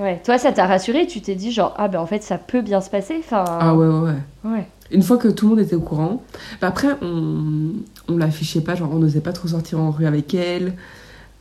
[0.00, 0.18] Ouais.
[0.24, 2.80] Toi, ça t'a rassuré Tu t'es dit, genre, ah ben en fait, ça peut bien
[2.80, 3.44] se passer Enfin.
[3.46, 4.50] Ah ouais, ouais, ouais.
[4.50, 4.66] Ouais.
[4.92, 6.22] Une fois que tout le monde était au courant,
[6.60, 7.72] bah après on,
[8.08, 10.74] on l'affichait pas, genre on n'osait pas trop sortir en rue avec elle,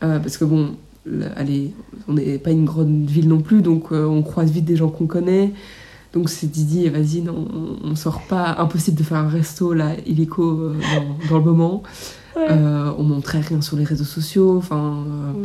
[0.04, 0.76] euh, parce que bon,
[1.36, 1.74] allez,
[2.08, 4.90] on n'est pas une grande ville non plus, donc euh, on croise vite des gens
[4.90, 5.54] qu'on connaît.
[6.14, 9.92] Donc c'est dit, vas-y, non, on, on sort pas, impossible de faire un resto là,
[10.06, 11.84] illico euh, dans, dans le moment.
[12.36, 12.48] Ouais.
[12.50, 15.04] Euh, on montrait rien sur les réseaux sociaux, enfin.
[15.36, 15.44] Mm.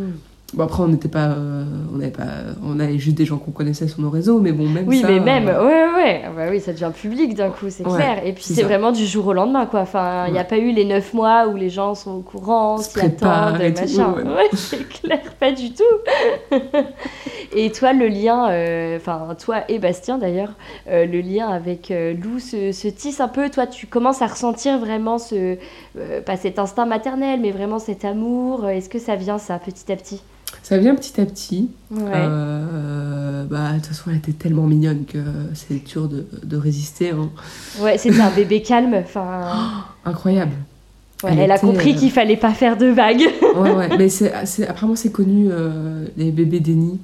[0.55, 2.25] Bon après on n'était pas, euh, on n'avait pas,
[2.65, 5.09] on avait juste des gens qu'on connaissait sur nos réseaux, mais bon même Oui, ça,
[5.09, 6.23] mais même, euh, ouais, ouais.
[6.25, 8.25] Ah bah oui, ça devient public d'un coup, c'est Ouais, clair.
[8.25, 9.81] Et puis c'est vraiment du jour au lendemain, quoi.
[9.81, 12.79] Enfin, il n'y a pas eu les neuf mois où les gens sont au courant,
[12.79, 14.13] s'y attendent, préparent et machin.
[14.13, 14.29] ouais, ouais.
[14.35, 16.57] Ouais, c'est clair, pas du tout.
[17.57, 20.53] et toi, le lien, euh, enfin, toi et Bastien d'ailleurs,
[20.89, 23.51] euh, le lien avec euh, Lou se, se tisse un peu.
[23.51, 25.57] Toi, tu commences à ressentir vraiment ce,
[25.99, 28.69] euh, pas cet instinct maternel, mais vraiment cet amour.
[28.69, 30.23] Est-ce que ça vient, ça, petit à petit?
[30.65, 31.69] Ça vient petit à petit.
[31.91, 32.01] Ouais.
[32.15, 35.19] Euh, bah, de toute façon, elle était tellement mignonne que
[35.53, 37.11] c'est dur de, de résister.
[37.11, 37.29] hein.
[37.81, 38.95] Ouais, c'était un bébé calme.
[38.95, 39.43] Enfin,
[40.07, 40.53] Incroyable.
[41.23, 43.29] ouais, elle elle, a compris euh, qu'il fallait pas faire de vagues.
[43.57, 43.89] Ouais, ouais.
[43.99, 44.33] Mais c'est,
[44.67, 46.99] apparemment, c'est connu, euh, les bébés déni,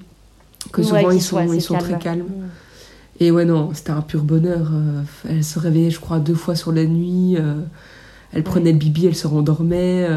[0.73, 2.21] que souvent ils sont ils sont très calmes.
[2.23, 3.23] Mm.
[3.23, 4.71] Et ouais, non, c'était un pur bonheur.
[4.73, 7.37] euh, Elle se réveillait, je crois, deux fois sur la nuit.
[8.33, 10.09] Elle prenait le bibi, elle se rendormait.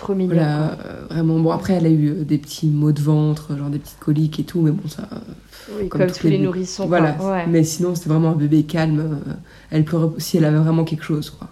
[0.00, 0.34] Trop mignon.
[0.34, 1.38] Voilà, euh, vraiment.
[1.38, 4.40] Bon, après, elle a eu euh, des petits maux de ventre, genre des petites coliques
[4.40, 5.08] et tout, mais bon, ça.
[5.12, 5.16] euh,
[5.78, 6.86] Oui, comme comme, tous les, nourrissons.
[6.86, 7.12] voilà.
[7.12, 7.32] quoi.
[7.32, 7.46] Ouais.
[7.46, 9.20] Mais sinon, c'était vraiment un bébé calme.
[9.70, 11.48] Elle pleurait si elle avait vraiment quelque chose, quoi.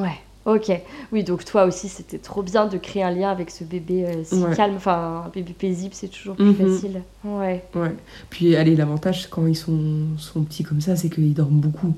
[0.00, 0.14] ouais.
[0.46, 0.72] Ok.
[1.12, 4.24] Oui, donc toi aussi, c'était trop bien de créer un lien avec ce bébé euh,
[4.24, 4.56] si Ouais.
[4.56, 4.76] calme.
[4.76, 6.54] Enfin, un bébé paisible, c'est toujours plus Mhm.
[6.54, 7.02] facile.
[7.24, 7.62] Ouais.
[7.74, 7.94] Ouais.
[8.30, 9.78] Puis, allez, l'avantage, quand ils sont,
[10.16, 11.94] sont petits comme ça, c'est qu'ils dorment beaucoup.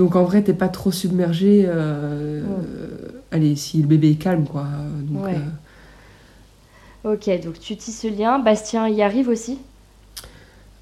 [0.00, 1.64] Donc, en vrai, t'es pas trop submergé.
[1.66, 2.48] euh, Ouais.
[3.32, 4.64] allez, si le bébé est calme, quoi.
[5.02, 5.36] Donc, Ouais.
[7.04, 8.38] euh, Ok, donc tu tisses ce lien.
[8.38, 9.58] Bastien y arrive aussi?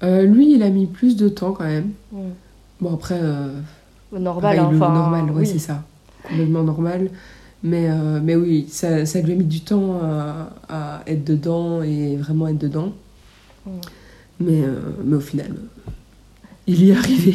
[0.03, 1.89] Euh, lui, il a mis plus de temps quand même.
[2.79, 3.49] Bon, après, euh,
[4.13, 5.45] Normal, pareil, hein, le enfin, normal, ouais, oui.
[5.47, 5.83] c'est ça.
[6.23, 7.09] Complètement normal.
[7.61, 7.89] Mais,
[8.23, 12.47] mais oui, ça, ça lui a mis du temps à, à être dedans et vraiment
[12.47, 12.93] être dedans.
[14.39, 14.63] Mais,
[15.03, 15.55] mais au final,
[16.69, 17.33] il y est arrivé.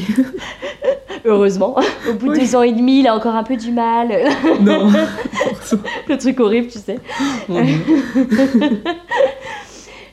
[1.24, 1.76] Heureusement.
[2.08, 2.40] Au bout de Oui.
[2.40, 4.08] deux ans et demi, il a encore un peu du mal.
[4.60, 4.90] non.
[6.08, 6.98] Le truc horrible, tu sais.
[7.48, 7.62] Dieu.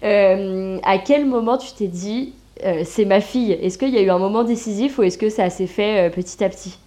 [0.03, 2.33] Euh, à quel moment tu t'es dit,
[2.65, 3.51] euh, c'est ma fille?
[3.51, 6.09] Est-ce qu'il y a eu un moment décisif ou est-ce que ça s'est fait euh,
[6.09, 6.79] petit à petit?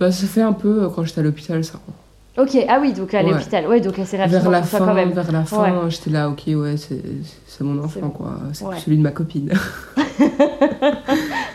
[0.00, 1.78] Bah, ça fait un peu quand j'étais à l'hôpital, ça.
[2.38, 3.30] Ok, ah oui, donc à Ouais.
[3.30, 3.66] l'hôpital.
[3.66, 5.10] Ouais, donc assez rapidement Vers la fin, quand même.
[5.12, 8.08] vers la fin, j'étais là, ok, ouais, c'est mon enfant, bon.
[8.10, 8.38] quoi.
[8.54, 8.78] C'est Ouais.
[8.78, 9.52] celui de ma copine.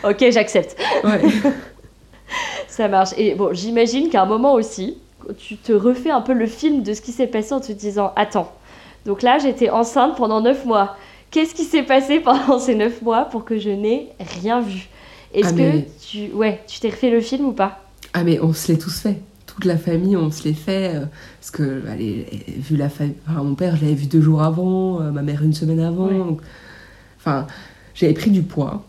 [0.04, 0.76] Ok, j'accepte.
[1.04, 1.20] ouais.
[2.68, 3.10] Ça marche.
[3.16, 4.96] Et bon, j'imagine qu'à un moment aussi,
[5.38, 8.12] tu te refais un peu le film de ce qui s'est passé en te disant
[8.14, 8.52] Attends,
[9.06, 10.96] donc là, j'étais enceinte pendant 9 mois.
[11.30, 14.08] Qu'est-ce qui s'est passé pendant ces 9 mois pour que je n'ai
[14.40, 14.88] rien vu?
[15.34, 16.30] Est-ce Ah, que mais- tu.
[16.32, 17.80] Ouais, tu t'es refait le film ou pas?
[18.14, 19.18] Ah, mais on se l'est tous fait.
[19.58, 20.92] Toute la famille, on se l'est fait.
[20.94, 21.00] euh,
[21.40, 22.26] parce que, allez,
[22.58, 23.14] vu la famille.
[23.28, 26.06] Enfin, mon père, je l'avais vu deux jours avant, euh, ma mère une semaine avant.
[26.06, 26.16] Ouais.
[26.16, 26.40] donc-
[27.18, 27.48] Enfin,
[27.92, 28.84] j'avais pris du poids.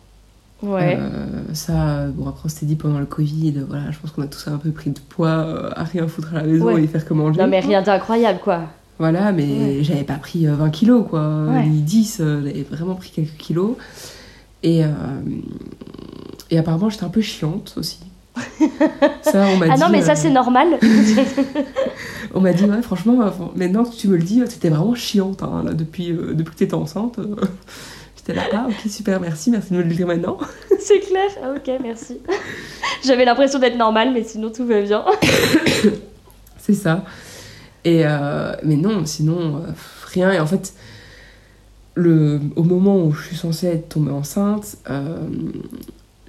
[0.62, 0.96] Ouais.
[1.02, 4.28] Euh, ça, bon, après, on s'était dit pendant le Covid, voilà, je pense qu'on a
[4.28, 6.84] tous un peu pris de poids à rien foutre à la maison Ouais.
[6.84, 7.42] et faire que manger.
[7.42, 8.62] Non, mais rien d'incroyable, quoi.
[9.00, 9.80] Voilà, mais Ouais.
[9.82, 11.48] j'avais pas pris euh, 20 kilos, quoi.
[11.66, 13.76] Ni 10, euh, j'avais vraiment pris quelques kilos.
[14.62, 14.82] Et,
[16.52, 18.00] et apparemment, j'étais un peu chiante aussi.
[19.22, 19.82] Ça, on m'a Ah dit.
[19.82, 20.68] non, mais ça euh, c'est normal.
[22.34, 25.42] On m'a dit, ouais, franchement, euh, maintenant que tu me le dis, c'était vraiment chiante,
[25.42, 27.18] hein, là, depuis, euh, depuis que t'étais enceinte.
[27.20, 27.36] euh.
[28.18, 30.38] J'étais là, ah, ok, super, merci, merci de me le dire maintenant.
[30.80, 31.30] c'est clair.
[31.44, 32.20] Ah, ok, merci.
[33.04, 35.04] J'avais l'impression d'être normale, mais sinon tout va bien.
[36.58, 37.04] C'est ça.
[37.86, 39.72] Et euh, mais non, sinon, euh,
[40.12, 40.32] rien.
[40.34, 40.74] Et en fait,
[41.96, 45.18] le, au moment où je suis censée être tombée enceinte, euh,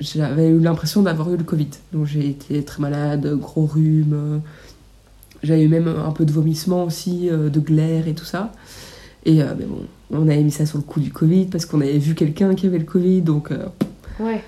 [0.01, 1.69] j'avais eu l'impression d'avoir eu le Covid.
[1.93, 4.41] Donc j'ai été très malade, gros rhume.
[5.43, 8.53] J'avais eu même un peu de vomissement aussi, euh, de glaire et tout ça.
[9.25, 11.81] Et euh, mais bon, on avait mis ça sur le coup du Covid parce qu'on
[11.81, 13.23] avait vu quelqu'un qui avait le Covid.
[13.23, 13.67] Donc euh,
[14.19, 14.43] Ouais.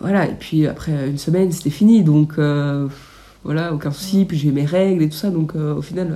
[0.00, 2.86] voilà, et puis après une semaine, c'était fini, donc euh,
[3.44, 4.24] voilà, aucun souci.
[4.26, 6.12] Puis j'ai mes règles et tout ça, donc au final,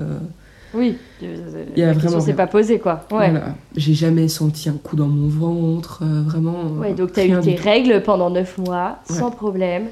[0.75, 0.97] Oui.
[1.21, 1.29] Il
[1.77, 3.05] y a la vraiment s'est pas posée, quoi.
[3.11, 3.31] Ouais.
[3.31, 3.55] voilà.
[3.77, 6.55] J'ai jamais senti un coup dans mon ventre, euh, vraiment.
[6.77, 7.65] euh, Ouais, donc t'as rien eu tes tout.
[7.65, 9.17] règles pendant 9 mois, Ouais.
[9.17, 9.87] sans problème.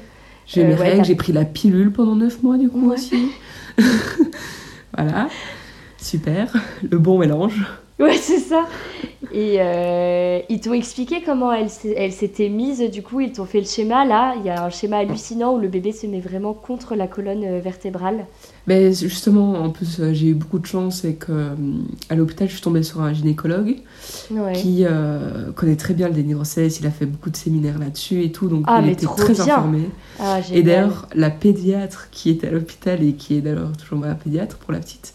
[0.47, 3.29] J'ai eu euh, mes règles, j'ai pris la pilule pendant 9 mois du coup aussi.
[4.97, 5.27] voilà,
[5.97, 6.53] super,
[6.89, 7.65] le bon mélange.
[7.99, 8.63] Ouais, c'est ça.
[9.33, 13.65] Et euh, ils t'ont expliqué comment elle, s'était mise, du coup, ils t'ont fait le
[13.65, 14.35] schéma, là.
[14.39, 17.59] Il y a un schéma hallucinant où le bébé se met vraiment contre la colonne
[17.59, 18.25] vertébrale.
[18.69, 21.47] Mais justement, en plus, euh, j'ai eu beaucoup de chance et que euh,
[22.09, 23.77] à l'hôpital, je suis tombée sur un gynécologue
[24.31, 24.53] Ouais.
[24.53, 26.79] qui euh, connaît très bien le déni de grossesse.
[26.79, 29.57] Il a fait beaucoup de séminaires là-dessus et tout, donc Ah, il était très bien.
[29.57, 29.89] informé.
[30.19, 34.13] Ah, Et d'ailleurs, la pédiatre qui était à l'hôpital et qui est d'ailleurs toujours ma
[34.13, 35.13] pédiatre pour la petite,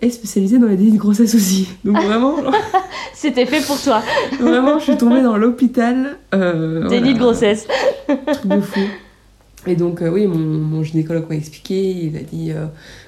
[0.00, 1.68] est spécialisée dans les dénis de grossesse aussi.
[1.84, 2.54] Donc vraiment, genre,
[3.14, 4.02] C'était fait pour toi.
[4.40, 6.16] vraiment, je suis tombée dans l'hôpital.
[6.34, 7.66] euh, Déni de grossesse.
[8.06, 8.80] truc de fou.
[9.66, 12.66] Et donc, euh, oui, mon, mon gynécologue m'a expliqué, il a dit euh,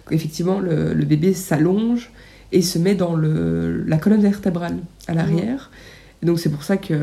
[0.09, 2.11] qu'effectivement, le, le bébé s'allonge
[2.53, 5.71] et se met dans le, la colonne vertébrale à l'arrière.
[6.23, 6.95] Et donc, c'est pour ça que,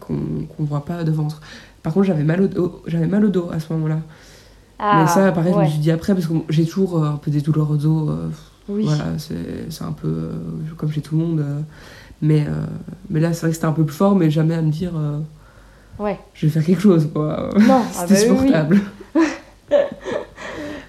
[0.00, 1.40] qu'on ne voit pas de ventre.
[1.82, 4.00] Par contre, j'avais mal, au dos- j'avais mal au dos à ce moment-là.
[4.78, 5.64] Ah, Mais ça, pareil, je ouais.
[5.66, 8.10] me suis dit après, parce que j'ai toujours euh, un peu des douleurs au dos.
[8.10, 8.28] euh,
[8.68, 8.84] Oui.
[8.84, 10.32] Voilà, c'est un peu euh,
[10.76, 11.40] comme chez tout le monde.
[11.40, 11.60] euh,
[12.22, 12.64] mais, euh,
[13.10, 14.92] mais là, c'est vrai que c'était un peu plus fort, mais jamais à me dire,
[15.98, 16.18] Ouais.
[16.32, 17.50] je vais faire quelque chose, quoi.
[17.60, 18.78] Non, ah c'était oui, oui.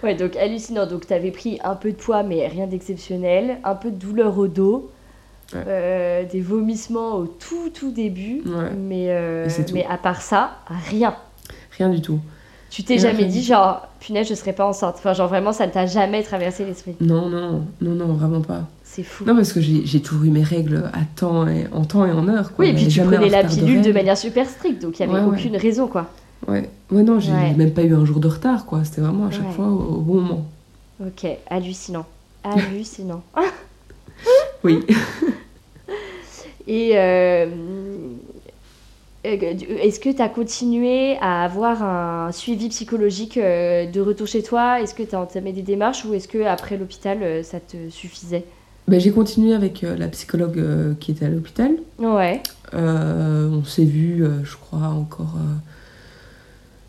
[0.05, 0.85] Ouais, donc hallucinant.
[0.85, 3.57] Donc t'avais pris un peu de poids, mais rien d'exceptionnel.
[3.63, 4.89] Un peu de douleur au dos.
[5.53, 5.61] Ouais.
[5.67, 8.41] euh, des vomissements au tout tout début.
[8.47, 8.71] Ouais.
[8.75, 10.57] Mais, euh, mais à part ça,
[10.89, 11.15] rien.
[11.77, 12.19] Rien du tout.
[12.71, 14.95] Tu t'es jamais dit genre, punaise, je serais pas enceinte.
[14.97, 16.95] Enfin, genre vraiment, ça ne t'a jamais traversé l'esprit.
[16.99, 18.63] Non, non, non, non, vraiment pas.
[18.83, 19.23] C'est fou.
[19.23, 22.27] Non, parce que j'ai toujours eu mes règles à temps et, en temps et en
[22.27, 22.53] heure.
[22.53, 22.65] Quoi.
[22.65, 25.23] oui, et puis tu prenais la pilule de manière super stricte, donc il n'y avait
[25.23, 25.37] Ouais, ouais.
[25.37, 26.07] aucune raison, quoi.
[26.47, 27.53] Ouais, ouais non, j'ai Ouais.
[27.53, 28.83] même pas eu un jour de retard, quoi.
[28.83, 29.53] C'était vraiment à chaque Ouais.
[29.53, 30.45] fois au, au bon moment.
[31.05, 32.05] Ok, hallucinant.
[32.43, 33.23] Hallucinant.
[34.63, 34.79] Oui.
[36.67, 37.45] Et euh,
[39.25, 39.35] euh,
[39.81, 44.81] est-ce que tu as continué à avoir un suivi psychologique euh, de retour chez toi?
[44.81, 48.45] Est-ce que tu as entamé des démarches ou est-ce que après l'hôpital, ça te suffisait?
[48.87, 51.71] Ben, j'ai continué avec la psychologue qui était à l'hôpital.
[51.99, 52.41] Ouais.
[52.73, 55.35] Euh, on s'est vu, je crois, encore.
[55.37, 55.55] euh,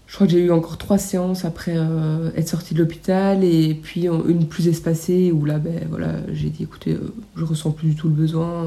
[0.07, 3.75] je crois que j'ai eu encore trois séances après euh, être sortie de l'hôpital et
[3.75, 7.73] puis euh, une plus espacée où là, ben voilà, j'ai dit écoutez, euh, je ressens
[7.73, 8.67] plus du tout le besoin.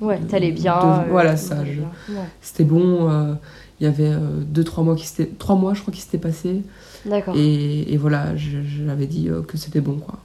[0.00, 1.04] euh, Ouais, t'allais bien.
[1.04, 1.64] de- voilà, ça.
[1.64, 1.80] je-.
[2.12, 2.18] Ouais.
[2.40, 3.08] C'était bon.
[3.80, 4.12] Il y avait
[4.42, 5.30] deux, trois mois qui s'étaient.
[5.38, 6.62] Trois mois, je crois, qui s'étaient passés.
[7.06, 7.36] D'accord.
[7.36, 8.36] Et, et voilà,
[8.84, 10.18] l'avais dit que c'était bon, quoi.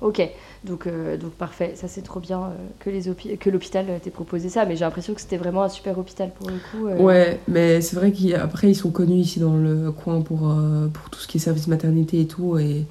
[0.00, 0.22] Ok.
[0.64, 1.72] Donc, euh, donc parfait.
[1.76, 2.50] Ça, c'est trop bien
[2.88, 4.64] euh, que l'hôpital euh, t'ait proposé ça.
[4.64, 6.88] Mais j'ai l'impression que c'était vraiment un super hôpital pour le coup.
[6.88, 6.96] euh.
[6.98, 10.54] Ouais, mais c'est vrai qu'après, ils sont connus ici dans le coin pour,
[10.92, 12.58] pour tout ce qui est service maternité et tout.
[12.58, 12.84] Et,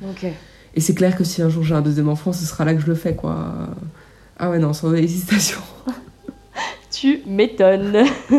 [0.74, 2.82] et c'est clair que si un jour j'ai un deuxième enfant, ce sera là que
[2.82, 3.54] je le fais, quoi.
[4.38, 5.60] Ah ouais, non, sans hésitation.
[6.92, 8.06] Tu m'étonnes.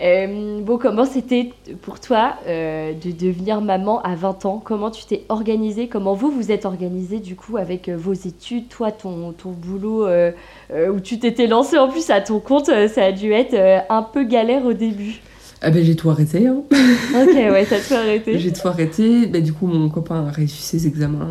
[0.00, 1.50] Euh, bon, comment c'était
[1.82, 4.62] pour toi euh, de devenir maman à 20 ans?
[4.64, 5.88] Comment tu t'es organisée?
[5.88, 10.06] Comment vous vous êtes organisée du coup avec euh, vos études, toi ton, ton boulot
[10.06, 10.30] euh,
[10.70, 13.56] où tu t'étais lancée en plus à ton compte Ça a dû être
[13.90, 15.20] un peu galère au début.
[15.60, 16.62] Ah ben j'ai tout arrêté, hein.
[16.70, 18.38] Ok, ouais, t'as tout arrêté.
[18.38, 19.26] J'ai tout arrêté.
[19.26, 21.26] Ben, du coup, mon copain a réussi ses examens.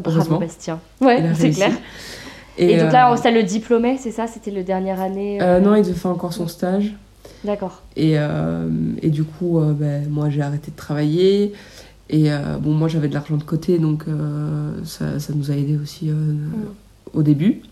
[0.00, 0.38] Bravo.
[0.38, 0.78] Bastien.
[1.00, 1.72] Ouais, c'est clair.
[2.58, 5.74] Et, donc là, euh, ça le diplômait, c'est ça C'était le dernière année euh, non,
[5.76, 6.94] il devait faire encore son stage.
[7.44, 7.82] D'accord.
[7.96, 8.68] Et, euh,
[9.00, 11.52] et du coup, euh, ben, moi, j'ai arrêté de travailler.
[12.10, 15.54] Et euh, bon, moi, j'avais de l'argent de côté, donc euh, ça, ça nous a
[15.54, 16.34] aidé aussi euh,
[17.12, 17.62] au début.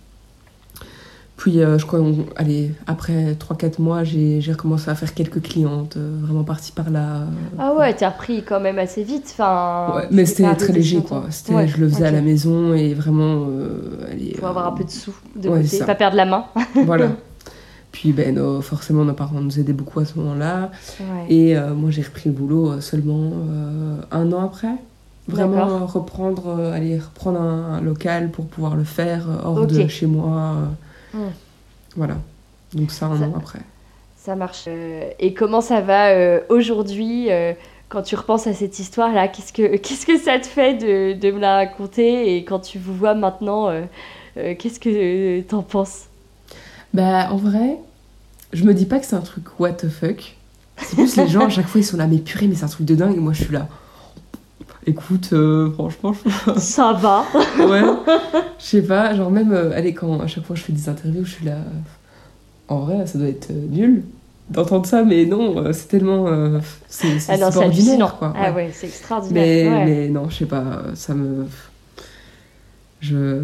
[1.37, 5.99] Puis, euh, je crois, on- allez, après 3-4 mois, j'ai recommencé à faire quelques clientes,
[5.99, 7.24] euh, vraiment parti par là.
[7.59, 9.28] Ah ouais, t'as repris quand même assez vite.
[9.32, 11.24] Enfin, Ouais, mais c'était très léger, quoi.
[11.51, 14.84] Ouais, je le faisais à la maison et vraiment, euh, allez, Pour avoir un peu
[14.84, 16.45] de sous de ouais, côté, pas perdre la main.
[16.87, 17.09] voilà.
[17.93, 20.70] Puis, ben, nos- forcément, nos parents nous aidaient beaucoup à ce moment-là.
[21.28, 23.30] Et moi, j'ai repris le boulot seulement
[24.11, 24.74] un an après.
[25.28, 30.55] Vraiment reprendre, aller reprendre un, un local pour pouvoir le faire hors de chez moi.
[31.17, 31.31] Hmm.
[31.97, 32.17] Voilà.
[32.75, 33.61] Donc ça, un Ça- an après.
[34.17, 34.64] Ça marche.
[34.69, 37.53] Euh, et comment ça va euh, aujourd'hui euh,
[37.89, 41.31] quand tu repenses à cette histoire-là Qu'est-ce que qu'est-ce que ça te fait de, de
[41.33, 43.83] me la raconter Et quand tu vous vois maintenant, euh,
[44.37, 46.07] euh, qu'est-ce que t'en penses?
[46.93, 47.77] Bah, en vrai,
[48.53, 50.35] je me dis pas que c'est un truc what the fuck.
[50.79, 52.69] C'est plus les gens, à chaque fois, ils sont là, mais purée, mais c'est un
[52.69, 53.17] truc de dingue.
[53.17, 53.69] Et moi, je suis là.
[54.87, 57.24] Écoute, euh, franchement, je Ça va
[57.59, 57.82] Ouais,
[58.59, 61.24] je sais pas, genre même, euh, allez, quand à chaque fois je fais des interviews,
[61.24, 61.55] je suis là.
[61.57, 64.05] euh, En vrai, ça doit être nul
[64.49, 66.28] d'entendre ça, mais non, c'est tellement.
[66.28, 68.32] euh, c'est c'est Ah ordinaire, quoi.
[68.37, 68.66] Ah ouais.
[68.66, 69.43] ouais, c'est extraordinaire.
[69.45, 69.84] mais, ouais.
[69.84, 71.47] mais non, je sais pas, ça me.
[73.01, 73.43] Je.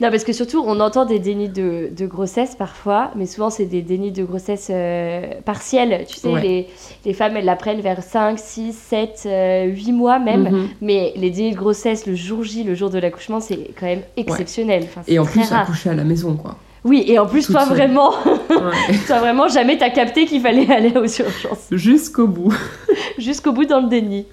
[0.00, 3.64] Non, parce que surtout, on entend des dénis de, de grossesse parfois, mais souvent, c'est
[3.66, 6.04] des dénis de grossesse euh, partiels.
[6.08, 6.42] Tu sais, Ouais.
[6.42, 6.66] les,
[7.04, 9.28] les femmes, elles l'apprennent vers 5, 6, 7,
[9.74, 10.48] 8 mois même.
[10.50, 10.68] Mhm.
[10.80, 14.02] Mais les dénis de grossesse, le jour J, le jour de l'accouchement, c'est quand même
[14.16, 14.84] exceptionnel.
[14.84, 15.62] Enfin, Et en plus, rare.
[15.62, 16.56] accoucher à la maison, quoi.
[16.84, 17.76] Oui, et en plus, Toute toi seule.
[17.76, 18.96] vraiment, Ouais.
[19.06, 21.66] toi vraiment, jamais t'as capté qu'il fallait aller aux urgences.
[21.70, 22.54] Jusqu'au bout.
[23.18, 24.24] Jusqu'au bout dans le déni.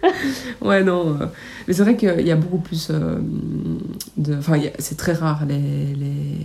[0.61, 1.17] Ouais, non.
[1.21, 1.25] euh,
[1.67, 3.17] Mais c'est vrai qu'il y a beaucoup plus euh,
[4.15, 4.35] de.
[4.37, 6.37] Enfin, a- c'est très rare les, les,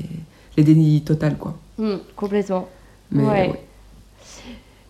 [0.56, 1.54] les dénis totales, quoi.
[1.78, 2.68] Hmm, complètement.
[3.12, 3.30] Mais Ouais.
[3.50, 3.60] ouais.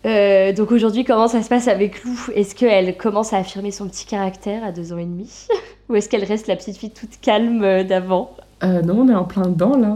[0.05, 2.19] Euh, donc aujourd'hui, comment ça se passe avec Lou?
[2.35, 5.47] Est-ce qu'elle commence à affirmer son petit caractère à deux ans et demi?
[5.89, 8.35] Ou est-ce qu'elle reste la petite fille toute calme d'avant?
[8.65, 9.95] Euh, non, on est en plein dedans, là.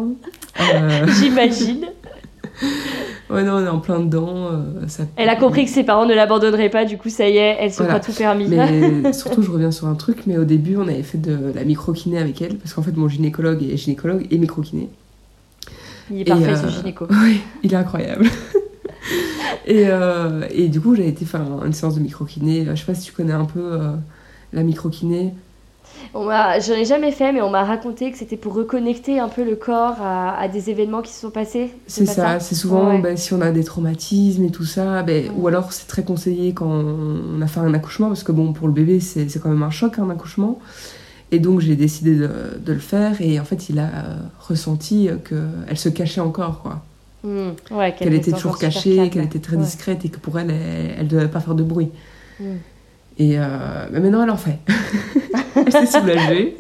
[0.61, 1.87] Euh, J'imagine.
[3.29, 4.47] Ouais, non, on est en plein dedans.
[4.53, 5.03] euh, ça...
[5.17, 7.73] Elle a compris que ses parents ne l'abandonneraient pas, du coup ça y est, elle
[7.73, 7.99] se Voilà.
[7.99, 8.47] croit tout permis.
[8.47, 11.65] Mais surtout, je reviens sur un truc, mais au début, on avait fait de la
[11.65, 14.89] micro-kiné avec elle, parce qu'en fait, mon gynécologue est gynécologue et micro-kiné.
[16.11, 17.07] Il est Et, parfait euh, ce gynéco.
[17.11, 18.27] Oui, il est incroyable.
[19.67, 22.65] et, euh, et du coup, j'ai été faire une séance de micro-kiné.
[22.71, 23.77] Je sais pas si tu connais un peu
[24.53, 25.35] la micro-kiné.
[26.15, 29.29] On m'a- J'en ai jamais fait, mais on m'a raconté que c'était pour reconnecter un
[29.29, 31.71] peu le corps à, à des événements qui se sont passés.
[31.87, 32.99] C'est ça, c'est souvent Ouais.
[33.01, 36.53] ben, si on a des traumatismes et tout ça, ben, ou alors c'est très conseillé
[36.55, 39.63] quand on a fait un accouchement, parce que bon, pour le bébé, c'est quand même
[39.63, 40.59] un choc, un accouchement.
[41.33, 42.31] Et donc j'ai décidé de,
[42.65, 46.83] de le faire, et en fait, il a euh, ressenti qu'elle se cachait encore, quoi.
[47.25, 50.95] Hmm, ouais, Qu'elle était toujours cachée, qu'elle était très discrète, et que pour elle, elle,
[51.01, 51.89] elle devait pas faire de bruit.
[52.39, 52.57] Hmm.
[53.19, 53.47] Et euh,
[53.93, 54.59] mais maintenant, elle en fait.
[55.57, 56.57] elle s'est soulagée.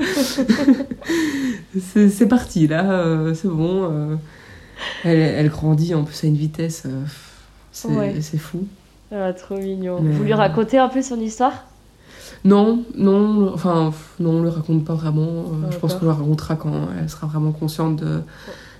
[2.08, 3.90] c'est parti, là, euh, c'est bon.
[3.90, 4.16] euh,
[5.04, 6.86] elle, elle grandit en plus à une vitesse,
[7.72, 8.14] c'est Ouais.
[8.20, 8.66] c'est fou.
[9.12, 10.00] Ah, trop mignon.
[10.00, 11.64] Mais- Vous lui racontez un peu son histoire?
[12.44, 15.44] Non, non, enfin, non, on le raconte pas vraiment.
[15.70, 18.20] je pense qu'on le racontera quand elle sera vraiment consciente de.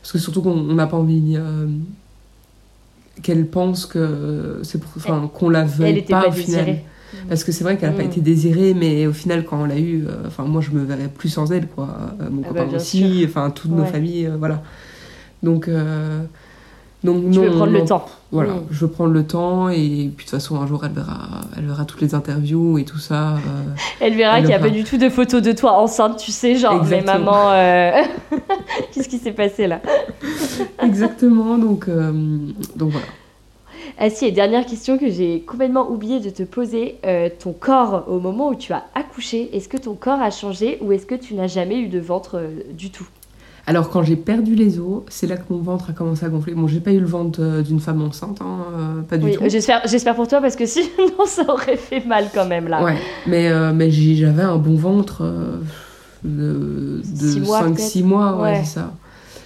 [0.02, 1.36] Parce que surtout qu'on on n'a pas envie
[3.22, 4.80] qu'elle pense que c'est.
[4.96, 6.78] Enfin, qu'on la Elle veuille était pas, pas au final.
[7.12, 7.28] Désirée.
[7.28, 8.06] Parce que c'est vrai qu'elle n'a pas Mm.
[8.06, 11.08] été désirée, mais au final, quand on l'a eu, euh, enfin, moi, je me verrais
[11.08, 11.88] plus sans elle, quoi.
[12.20, 14.62] Euh, mon Ah copain bah, bien aussi, enfin, toutes nos familles, euh, voilà.
[15.42, 16.22] Donc, euh,
[17.04, 18.06] donc Tu non, veux prendre non, le temps.
[18.32, 18.66] Voilà, Mm.
[18.70, 19.76] je veux prendre le temps, et
[20.16, 22.98] puis de toute façon, un jour, elle verra, elle verra toutes les interviews et tout
[22.98, 23.34] ça.
[23.34, 23.38] euh,
[24.00, 26.56] Elle verra qu'il n'y a pas du tout de photos de toi enceinte, tu sais,
[26.56, 27.24] genre, mais Exactement.
[27.24, 27.90] maman, euh,
[28.92, 29.80] qu'est-ce qui s'est passé là?
[30.82, 33.06] Exactement, donc, donc voilà.
[33.98, 36.96] Ah si, et dernière question que j'ai complètement oublié de te poser.
[37.06, 40.76] Euh, ton corps, au moment où tu as accouché, est-ce que ton corps a changé
[40.82, 43.06] ou est-ce que tu n'as jamais eu de ventre euh, du tout?
[43.66, 46.54] Alors, quand j'ai perdu les os, c'est là que mon ventre a commencé à gonfler.
[46.54, 49.36] Bon, j'ai pas eu le ventre euh, d'une femme enceinte, hein, euh, pas du Oui,
[49.36, 49.42] tout.
[49.48, 52.84] j'espère, j'espère pour toi parce que sinon ça aurait fait mal quand même là.
[52.84, 55.24] Ouais, mais, mais j'avais un bon ventre
[56.22, 58.56] de, de mois, 5-6 mois, ouais, Ouais.
[58.64, 58.92] c'est ça.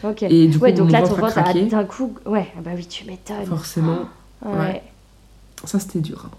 [0.03, 0.23] Ok.
[0.25, 1.63] Et du coup, ouais, donc mon là ton ventre a ventre a craqué.
[1.67, 2.15] d'un coup.
[2.27, 3.45] Ouais, ah bah oui, tu m'étonnes.
[3.47, 3.99] Forcément.
[4.45, 4.83] Ouais.
[5.65, 6.25] ça c'était dur.
[6.27, 6.31] hein.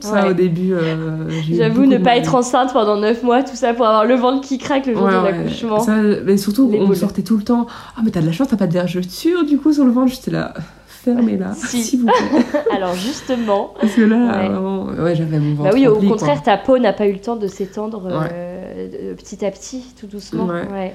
[0.00, 0.30] Ça Ouais.
[0.30, 4.04] au début, euh, J'avoue ne pas être enceinte pendant 9 mois, tout ça pour avoir
[4.04, 5.78] le ventre qui craque le jour Ouais, de l'accouchement.
[5.80, 6.96] Ça, mais surtout, Les on me boules.
[6.96, 7.66] sortait tout le temps.
[7.96, 10.10] Ah, mais t'as de la chance, t'as pas de vergeture du coup sur le ventre.
[10.12, 10.54] J'étais là,
[10.88, 11.84] fermez-la, Si.
[11.84, 12.62] s'il vous plaît.
[12.74, 14.48] Alors justement, Parce que là, Ouais.
[14.48, 15.70] vraiment, ouais, j'avais mon ventre.
[15.70, 16.08] bah oui, au quoi.
[16.08, 19.84] contraire, ta peau n'a pas eu le temps de s'étendre euh, de- petit à petit,
[20.00, 20.46] tout doucement.
[20.46, 20.94] Ouais.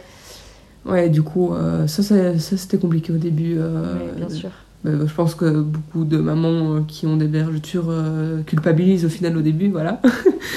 [0.86, 1.08] ouais.
[1.10, 3.56] Du coup, euh, ça, ça, ça, c'était compliqué au début.
[3.58, 4.50] euh, bien sûr.
[4.84, 9.10] Bah, je pense que beaucoup de mamans euh, qui ont des vergetures euh, culpabilisent au
[9.10, 10.00] final au début, voilà.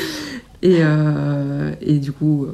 [0.62, 2.52] et, euh, et du coup, euh,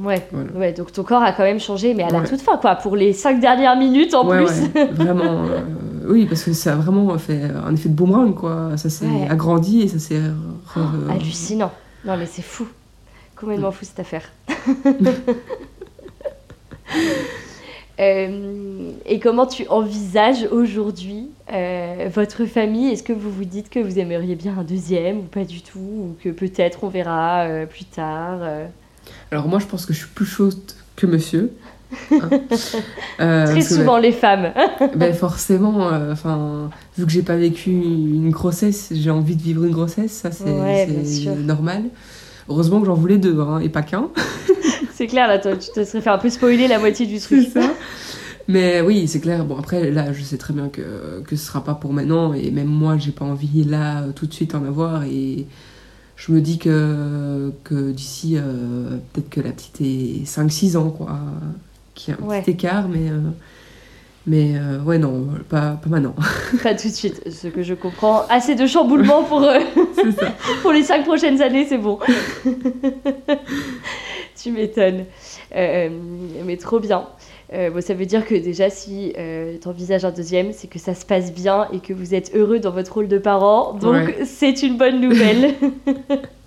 [0.00, 0.50] Ouais, Voilà.
[0.56, 2.96] ouais, donc ton corps a quand même changé, mais à la toute fin, quoi, pour
[2.96, 4.82] les cinq dernières minutes en Ouais, plus.
[4.94, 5.44] vraiment.
[5.44, 5.60] euh,
[6.08, 8.76] oui, parce que ça a vraiment fait un effet de boomerang, quoi.
[8.76, 10.20] Ça s'est agrandi et ça s'est.
[10.76, 11.70] Oh, hallucinant.
[12.04, 12.66] Non, mais c'est fou.
[13.36, 14.24] Complètement fou cette affaire.
[18.00, 22.88] Euh, et comment tu envisages aujourd'hui euh, votre famille?
[22.88, 25.78] Est-ce que vous vous dites que vous aimeriez bien un deuxième ou pas du tout
[25.78, 28.66] Ou que peut-être on verra euh, plus tard euh?
[29.30, 30.58] Alors, moi, je pense que je suis plus chaude
[30.96, 31.52] que monsieur.
[32.10, 32.30] hein.
[33.18, 34.52] Très que, souvent les femmes.
[34.96, 39.72] ben, forcément, enfin, vu que j'ai pas vécu une grossesse, j'ai envie de vivre une
[39.72, 40.88] grossesse, ça c'est Ouais,
[41.36, 41.84] normal.
[42.48, 44.08] Heureusement que j'en voulais deux, hein, et pas qu'un.
[45.04, 47.46] c'est clair, là, toi, tu te serais fait un peu spoiler la moitié du truc.
[47.52, 47.60] ça.
[48.48, 49.44] Mais oui, c'est clair.
[49.44, 52.32] Bon, après, là, je sais très bien que, que ce sera pas pour maintenant.
[52.32, 55.04] Et même moi, j'ai pas envie, là, tout de suite, en avoir.
[55.04, 55.46] Et
[56.16, 61.18] je me dis que, que d'ici, euh, peut-être que la petite est 5-6 ans, quoi.
[61.94, 62.40] Qu'il y a un Ouais.
[62.40, 63.10] petit écart, mais.
[63.10, 63.18] euh,
[64.26, 66.14] mais euh, ouais, non, pas, pas maintenant.
[66.62, 68.22] Pas tout de suite, ce que je comprends.
[68.30, 69.58] Assez de chamboulement pour, euh,
[70.62, 71.98] pour les cinq prochaines années, c'est bon.
[74.44, 75.04] Tu m'étonnes.
[75.56, 75.88] Euh,
[76.44, 77.06] mais trop bien.
[77.52, 79.12] Euh, bon, ça veut dire que déjà, si
[79.60, 82.58] tu envisages un deuxième, c'est que ça se passe bien et que vous êtes heureux
[82.58, 83.74] dans votre rôle de parent.
[83.74, 84.24] Donc, Ouais.
[84.24, 85.54] c'est une bonne nouvelle.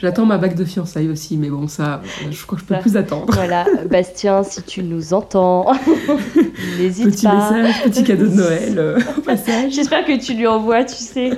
[0.00, 2.80] J'attends ma bague de fiançailles aussi, mais bon, ça, euh, je crois que je peux
[2.80, 3.26] plus attendre.
[3.34, 5.72] voilà, Bastien, si tu nous entends,
[6.78, 7.50] n'hésite Petit pas.
[7.52, 9.72] message, petit cadeau de Noël, euh, au passage.
[9.72, 11.30] J'espère que tu lui envoies, tu sais,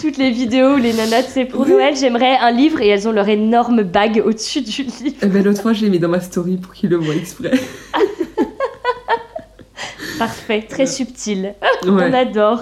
[0.00, 3.12] toutes les vidéos où les nanas, c'est pour Noël, j'aimerais un livre et elles ont
[3.12, 5.16] leur énorme bague au-dessus du livre.
[5.22, 7.52] Eh ben, l'autre fois, je l'ai mis dans ma story pour qu'il le voit exprès.
[10.18, 11.54] Parfait, très subtil.
[11.84, 11.88] Ouais.
[11.90, 12.60] On adore.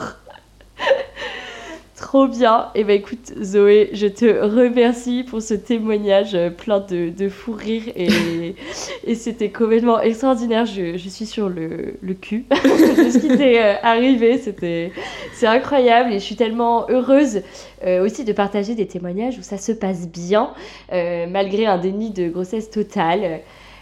[1.98, 2.68] Trop bien.
[2.76, 7.50] Et ben écoute, Zoé, je te remercie pour ce témoignage euh, plein de, de fou
[7.52, 8.54] rire et,
[9.04, 10.64] et c'était complètement extraordinaire.
[10.64, 14.38] Je, je suis sur le, le cul de ce qui t'est euh, arrivé.
[14.38, 14.92] C'était,
[15.32, 17.42] c'est incroyable et je suis tellement heureuse
[17.84, 20.50] euh, aussi de partager des témoignages où ça se passe bien
[20.92, 23.40] euh, malgré un déni de grossesse totale.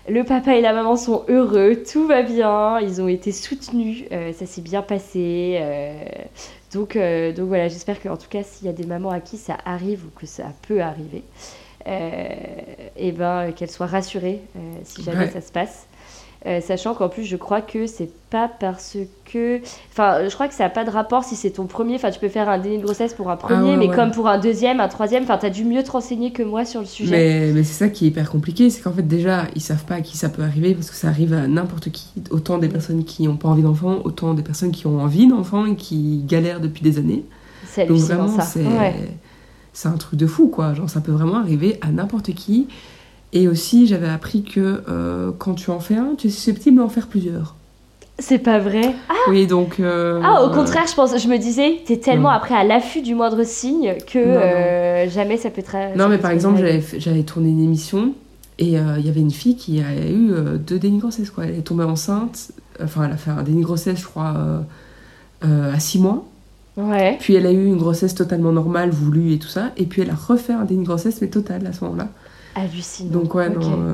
[0.08, 4.32] Le papa et la maman sont heureux, tout va bien, ils ont été soutenus, euh,
[4.32, 5.58] ça s'est bien passé.
[5.60, 5.92] euh,
[6.76, 9.38] donc, euh, donc voilà, j'espère qu'en tout cas, s'il y a des mamans à qui
[9.38, 11.24] ça arrive ou que ça peut arriver,
[11.86, 12.28] euh,
[12.96, 15.30] et ben, qu'elles soient rassurées euh, si jamais Ouais.
[15.30, 15.86] ça se passe.
[16.46, 19.60] Euh, sachant qu'en plus, je crois que c'est pas parce que.
[19.90, 21.96] Enfin, je crois que ça n'a pas de rapport si c'est ton premier.
[21.96, 23.94] Enfin, tu peux faire un déni de grossesse pour un premier, Ah ouais, mais ouais.
[23.96, 26.78] comme pour un deuxième, un troisième, enfin, t'as dû mieux te renseigner que moi sur
[26.80, 27.10] le sujet.
[27.10, 29.96] Mais, mais c'est ça qui est hyper compliqué, c'est qu'en fait déjà ils savent pas
[29.96, 33.02] à qui ça peut arriver parce que ça arrive à n'importe qui, autant des personnes
[33.04, 36.60] qui n'ont pas envie d'enfants, autant des personnes qui ont envie d'enfants et qui galèrent
[36.60, 37.24] depuis des années.
[37.66, 38.42] C'est Donc hallucinant vraiment ça.
[38.42, 38.94] c'est Ouais.
[39.72, 42.68] c'est un truc de fou quoi, genre ça peut vraiment arriver à n'importe qui.
[43.36, 46.88] Et aussi j'avais appris que euh, quand tu en fais un, tu es susceptible d'en
[46.88, 47.54] faire plusieurs.
[48.18, 48.94] C'est pas vrai.
[49.28, 49.78] Oui donc...
[49.78, 52.36] euh, Ah, au contraire, je pense, je me disais, t'es tellement Non.
[52.36, 54.40] après à l'affût du moindre signe que Non, non.
[54.42, 56.62] euh, jamais ça peut ça Non, mais par exemple,
[56.96, 58.12] j'avais tourné une émission
[58.58, 60.30] et il y avait une fille qui a eu
[60.66, 61.28] deux dénis de grossesse.
[61.30, 61.44] Quoi.
[61.44, 64.32] Elle est tombée enceinte, enfin, elle a fait un déni grossesse, je crois,
[65.42, 66.24] à six mois.
[66.78, 67.16] Ouais.
[67.20, 69.72] Puis elle a eu une grossesse totalement normale, voulue et tout ça.
[69.76, 72.08] Et puis elle a refait un déni grossesse, mais total à ce moment-là.
[72.58, 73.10] Hallucinant.
[73.10, 73.92] Donc, ouais, non, euh,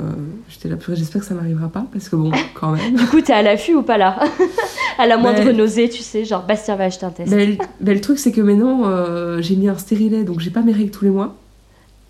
[0.48, 2.94] j'étais là, purée, j'espère que ça m'arrivera pas parce que bon, quand même.
[2.94, 4.18] Du coup, t'es à l'affût ou pas là?
[4.98, 7.32] À la moindre Mais- nausée, tu sais, genre Bastien va acheter un test.
[7.32, 10.50] mais, le- mais le truc, c'est que maintenant, euh, j'ai mis un stérilet, donc j'ai
[10.50, 11.34] pas mes règles tous les mois.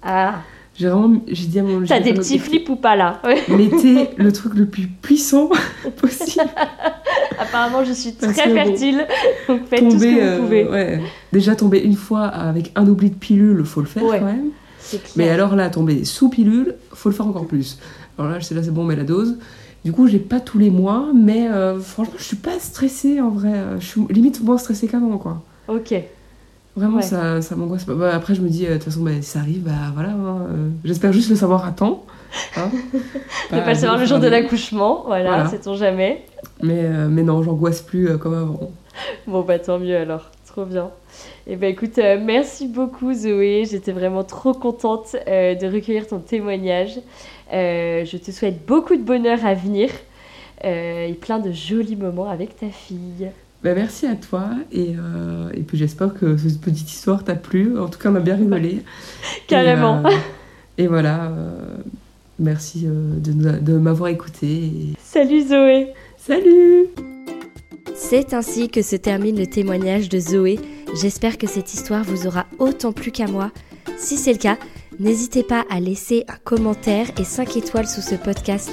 [0.02, 0.40] Ah,
[0.74, 1.84] J'ai vraiment, j'ai dit à mon.
[1.86, 3.22] t'as des petits flips ou pas là?
[3.48, 5.48] Mettez le truc le plus puissant
[5.96, 6.44] possible.
[7.38, 9.06] Apparemment, je suis très bon, fertile,
[9.48, 10.68] donc faites tout ce que euh, vous pouvez.
[10.68, 11.00] ouais.
[11.32, 14.18] Déjà tomber une fois avec un oubli de pilule, faut le faire Ouais.
[14.18, 14.48] quand même.
[15.00, 15.16] C'est.
[15.16, 17.78] Mais alors là, tomber sous pilule, faut le faire encore plus.
[18.18, 19.38] Alors là, je sais là, c'est bon, mais la dose.
[19.84, 23.30] Du coup, j'ai pas tous les mois, mais euh, franchement, je suis pas stressée en
[23.30, 23.52] vrai.
[23.80, 25.42] Je suis limite moins stressée qu'avant, quoi.
[25.68, 25.94] Ok.
[26.76, 27.02] Vraiment, Ouais.
[27.02, 27.94] ça, ça m'angoisse pas.
[27.94, 30.10] Bah, après, je me dis, euh, de toute façon, bah, si ça arrive, bah voilà.
[30.10, 32.04] hein, euh, J'espère juste le savoir à temps.
[32.56, 32.70] Hein.
[33.52, 35.48] Ne pas le savoir le jour de l'accouchement, voilà, Voilà.
[35.50, 36.24] sait-on jamais.
[36.62, 38.70] Mais, euh, mais non, j'angoisse plus euh, comme avant.
[39.26, 40.90] Bon, bah tant mieux alors, trop bien.
[41.46, 46.18] Et bah écoute, euh, merci beaucoup Zoé, j'étais vraiment trop contente euh, de recueillir ton
[46.18, 47.00] témoignage.
[47.54, 49.90] Euh, je te souhaite beaucoup de bonheur à venir
[50.64, 53.30] et plein de jolis moments avec ta fille.
[53.64, 54.94] Bah, merci à toi et,
[55.54, 57.76] et puis j'espère que cette petite histoire t'a plu.
[57.80, 58.82] En tout cas, on a bien rigolé.
[59.48, 60.04] Carrément.
[60.78, 61.32] Et, et voilà,
[62.38, 64.46] merci de, de m'avoir écouté.
[64.46, 66.90] et Salut Zoé Salut
[68.10, 70.58] C'est ainsi que se termine le témoignage de Zoé.
[71.00, 73.50] J'espère que cette histoire vous aura autant plu qu'à moi.
[73.96, 74.58] Si c'est le cas,
[74.98, 78.70] N'hésitez pas à laisser un commentaire et 5 étoiles sous ce podcast.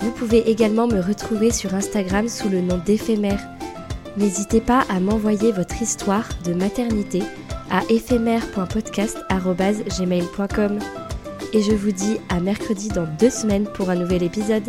[0.00, 3.44] Vous pouvez également me retrouver sur Instagram sous le nom d'éphémère.
[4.16, 7.22] N'hésitez pas à m'envoyer votre histoire de maternité
[7.70, 10.78] à éphémère.podcast.gmail.com.
[11.52, 14.68] Et je vous dis à mercredi dans deux semaines pour un nouvel épisode.